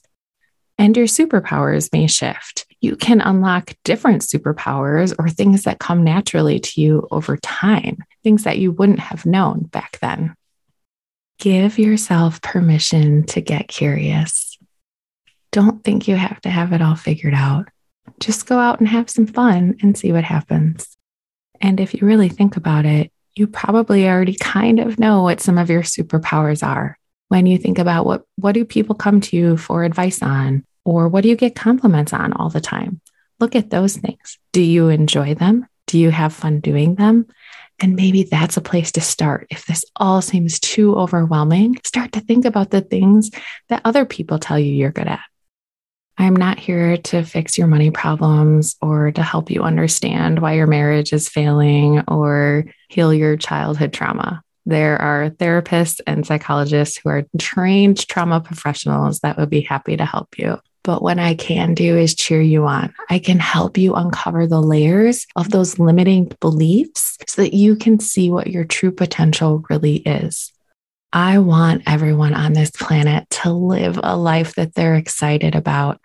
And 0.76 0.96
your 0.96 1.06
superpowers 1.06 1.90
may 1.92 2.08
shift 2.08 2.66
you 2.82 2.96
can 2.96 3.20
unlock 3.20 3.74
different 3.84 4.22
superpowers 4.22 5.14
or 5.16 5.28
things 5.28 5.62
that 5.62 5.78
come 5.78 6.02
naturally 6.02 6.58
to 6.58 6.80
you 6.80 7.06
over 7.12 7.36
time, 7.36 7.98
things 8.24 8.42
that 8.42 8.58
you 8.58 8.72
wouldn't 8.72 8.98
have 8.98 9.24
known 9.24 9.62
back 9.62 10.00
then. 10.00 10.34
Give 11.38 11.78
yourself 11.78 12.42
permission 12.42 13.24
to 13.26 13.40
get 13.40 13.68
curious. 13.68 14.58
Don't 15.52 15.84
think 15.84 16.08
you 16.08 16.16
have 16.16 16.40
to 16.40 16.50
have 16.50 16.72
it 16.72 16.82
all 16.82 16.96
figured 16.96 17.34
out. 17.34 17.68
Just 18.18 18.46
go 18.46 18.58
out 18.58 18.80
and 18.80 18.88
have 18.88 19.08
some 19.08 19.26
fun 19.26 19.76
and 19.80 19.96
see 19.96 20.10
what 20.10 20.24
happens. 20.24 20.96
And 21.60 21.78
if 21.78 21.94
you 21.94 22.00
really 22.04 22.28
think 22.28 22.56
about 22.56 22.84
it, 22.84 23.12
you 23.36 23.46
probably 23.46 24.08
already 24.08 24.34
kind 24.34 24.80
of 24.80 24.98
know 24.98 25.22
what 25.22 25.40
some 25.40 25.56
of 25.56 25.70
your 25.70 25.82
superpowers 25.82 26.66
are. 26.66 26.98
When 27.28 27.46
you 27.46 27.58
think 27.58 27.78
about 27.78 28.06
what, 28.06 28.24
what 28.36 28.52
do 28.52 28.64
people 28.64 28.96
come 28.96 29.20
to 29.20 29.36
you 29.36 29.56
for 29.56 29.84
advice 29.84 30.20
on? 30.20 30.64
Or 30.84 31.08
what 31.08 31.22
do 31.22 31.28
you 31.28 31.36
get 31.36 31.54
compliments 31.54 32.12
on 32.12 32.32
all 32.32 32.48
the 32.48 32.60
time? 32.60 33.00
Look 33.40 33.54
at 33.56 33.70
those 33.70 33.96
things. 33.96 34.38
Do 34.52 34.62
you 34.62 34.88
enjoy 34.88 35.34
them? 35.34 35.66
Do 35.86 35.98
you 35.98 36.10
have 36.10 36.32
fun 36.32 36.60
doing 36.60 36.94
them? 36.94 37.26
And 37.80 37.96
maybe 37.96 38.22
that's 38.22 38.56
a 38.56 38.62
place 38.62 38.92
to 38.92 39.00
start. 39.00 39.48
If 39.50 39.66
this 39.66 39.84
all 39.96 40.22
seems 40.22 40.60
too 40.60 40.94
overwhelming, 40.94 41.78
start 41.84 42.12
to 42.12 42.20
think 42.20 42.44
about 42.44 42.70
the 42.70 42.80
things 42.80 43.30
that 43.68 43.82
other 43.84 44.04
people 44.04 44.38
tell 44.38 44.58
you 44.58 44.72
you're 44.72 44.92
good 44.92 45.08
at. 45.08 45.20
I'm 46.18 46.36
not 46.36 46.58
here 46.58 46.98
to 46.98 47.24
fix 47.24 47.58
your 47.58 47.66
money 47.66 47.90
problems 47.90 48.76
or 48.80 49.10
to 49.12 49.22
help 49.22 49.50
you 49.50 49.62
understand 49.62 50.38
why 50.38 50.54
your 50.54 50.66
marriage 50.66 51.12
is 51.12 51.28
failing 51.28 52.00
or 52.06 52.66
heal 52.88 53.12
your 53.12 53.36
childhood 53.36 53.92
trauma. 53.92 54.42
There 54.64 55.00
are 55.00 55.30
therapists 55.30 56.00
and 56.06 56.24
psychologists 56.24 56.98
who 56.98 57.08
are 57.08 57.24
trained 57.38 58.06
trauma 58.06 58.40
professionals 58.40 59.20
that 59.20 59.36
would 59.36 59.50
be 59.50 59.62
happy 59.62 59.96
to 59.96 60.04
help 60.04 60.38
you. 60.38 60.58
But 60.84 61.02
what 61.02 61.18
I 61.18 61.34
can 61.34 61.74
do 61.74 61.96
is 61.96 62.14
cheer 62.14 62.40
you 62.40 62.66
on. 62.66 62.92
I 63.08 63.18
can 63.20 63.38
help 63.38 63.78
you 63.78 63.94
uncover 63.94 64.46
the 64.46 64.60
layers 64.60 65.26
of 65.36 65.50
those 65.50 65.78
limiting 65.78 66.32
beliefs 66.40 67.18
so 67.26 67.42
that 67.42 67.54
you 67.54 67.76
can 67.76 68.00
see 68.00 68.30
what 68.30 68.48
your 68.48 68.64
true 68.64 68.90
potential 68.90 69.64
really 69.70 69.96
is. 69.98 70.52
I 71.12 71.38
want 71.38 71.82
everyone 71.86 72.34
on 72.34 72.52
this 72.52 72.70
planet 72.70 73.28
to 73.30 73.52
live 73.52 74.00
a 74.02 74.16
life 74.16 74.54
that 74.56 74.74
they're 74.74 74.96
excited 74.96 75.54
about. 75.54 76.00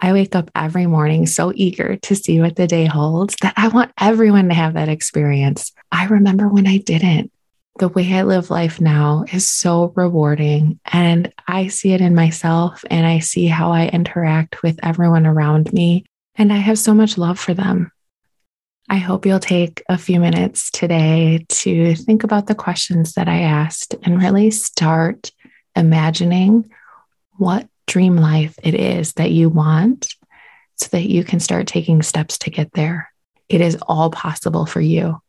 I 0.00 0.12
wake 0.12 0.34
up 0.34 0.50
every 0.54 0.86
morning 0.86 1.26
so 1.26 1.52
eager 1.54 1.96
to 1.96 2.14
see 2.16 2.40
what 2.40 2.56
the 2.56 2.66
day 2.66 2.84
holds 2.84 3.36
that 3.40 3.54
I 3.56 3.68
want 3.68 3.92
everyone 3.98 4.48
to 4.48 4.54
have 4.54 4.74
that 4.74 4.88
experience. 4.88 5.72
I 5.90 6.06
remember 6.06 6.48
when 6.48 6.66
I 6.66 6.78
didn't 6.78 7.32
the 7.78 7.88
way 7.88 8.12
I 8.14 8.22
live 8.22 8.50
life 8.50 8.80
now 8.80 9.24
is 9.32 9.48
so 9.48 9.92
rewarding. 9.96 10.78
And 10.84 11.32
I 11.46 11.68
see 11.68 11.92
it 11.92 12.00
in 12.00 12.14
myself 12.14 12.84
and 12.88 13.06
I 13.06 13.18
see 13.18 13.46
how 13.46 13.72
I 13.72 13.88
interact 13.88 14.62
with 14.62 14.78
everyone 14.82 15.26
around 15.26 15.72
me. 15.72 16.04
And 16.36 16.52
I 16.52 16.56
have 16.56 16.78
so 16.78 16.94
much 16.94 17.18
love 17.18 17.38
for 17.38 17.54
them. 17.54 17.90
I 18.88 18.96
hope 18.96 19.24
you'll 19.24 19.40
take 19.40 19.82
a 19.88 19.98
few 19.98 20.20
minutes 20.20 20.70
today 20.70 21.46
to 21.48 21.94
think 21.94 22.22
about 22.22 22.46
the 22.46 22.54
questions 22.54 23.14
that 23.14 23.28
I 23.28 23.40
asked 23.40 23.94
and 24.02 24.22
really 24.22 24.50
start 24.50 25.32
imagining 25.74 26.70
what 27.36 27.66
dream 27.86 28.16
life 28.16 28.54
it 28.62 28.74
is 28.74 29.14
that 29.14 29.30
you 29.30 29.48
want 29.48 30.14
so 30.76 30.88
that 30.92 31.08
you 31.08 31.24
can 31.24 31.40
start 31.40 31.66
taking 31.66 32.02
steps 32.02 32.38
to 32.38 32.50
get 32.50 32.72
there. 32.72 33.10
It 33.48 33.60
is 33.60 33.76
all 33.82 34.10
possible 34.10 34.66
for 34.66 34.80
you. 34.80 35.20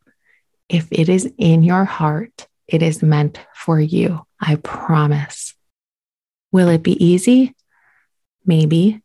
If 0.70 0.88
it 0.92 1.10
is 1.10 1.32
in 1.38 1.64
your 1.64 1.86
heart, 1.86 2.48
it 2.68 2.82
is 2.82 3.04
meant 3.04 3.40
for 3.54 3.80
you. 3.80 4.26
I 4.40 4.56
promise. 4.56 5.54
Will 6.52 6.70
it 6.70 6.84
be 6.84 7.04
easy? 7.04 7.54
Maybe, 8.46 9.02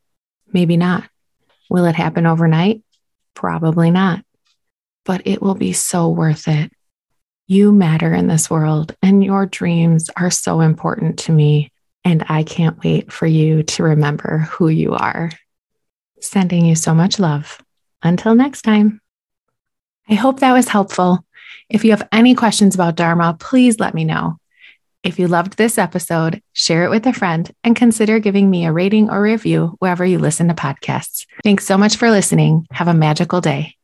maybe 0.52 0.76
not. 0.76 1.08
Will 1.68 1.84
it 1.84 1.94
happen 1.94 2.26
overnight? 2.26 2.82
Probably 3.34 3.90
not. 3.90 4.24
But 5.04 5.22
it 5.26 5.42
will 5.42 5.54
be 5.54 5.72
so 5.72 6.08
worth 6.08 6.48
it. 6.48 6.72
You 7.46 7.72
matter 7.72 8.14
in 8.14 8.28
this 8.28 8.48
world, 8.48 8.94
and 9.02 9.24
your 9.24 9.46
dreams 9.46 10.08
are 10.16 10.30
so 10.30 10.60
important 10.60 11.20
to 11.20 11.32
me. 11.32 11.72
And 12.04 12.24
I 12.28 12.44
can't 12.44 12.82
wait 12.82 13.12
for 13.12 13.26
you 13.26 13.62
to 13.64 13.82
remember 13.82 14.38
who 14.38 14.68
you 14.68 14.94
are. 14.94 15.30
Sending 16.20 16.64
you 16.64 16.74
so 16.74 16.94
much 16.94 17.18
love. 17.18 17.60
Until 18.02 18.34
next 18.34 18.62
time. 18.62 19.00
I 20.08 20.14
hope 20.14 20.40
that 20.40 20.52
was 20.52 20.68
helpful. 20.68 21.24
If 21.70 21.84
you 21.84 21.92
have 21.92 22.08
any 22.10 22.34
questions 22.34 22.74
about 22.74 22.96
Dharma, 22.96 23.36
please 23.38 23.78
let 23.78 23.94
me 23.94 24.04
know. 24.04 24.38
If 25.02 25.18
you 25.18 25.28
loved 25.28 25.56
this 25.56 25.78
episode, 25.78 26.42
share 26.52 26.84
it 26.84 26.90
with 26.90 27.06
a 27.06 27.12
friend 27.12 27.50
and 27.64 27.74
consider 27.74 28.18
giving 28.18 28.50
me 28.50 28.66
a 28.66 28.72
rating 28.72 29.08
or 29.08 29.22
review 29.22 29.76
wherever 29.78 30.04
you 30.04 30.18
listen 30.18 30.48
to 30.48 30.54
podcasts. 30.54 31.26
Thanks 31.42 31.64
so 31.64 31.78
much 31.78 31.96
for 31.96 32.10
listening. 32.10 32.66
Have 32.72 32.88
a 32.88 32.92
magical 32.92 33.40
day. 33.40 33.76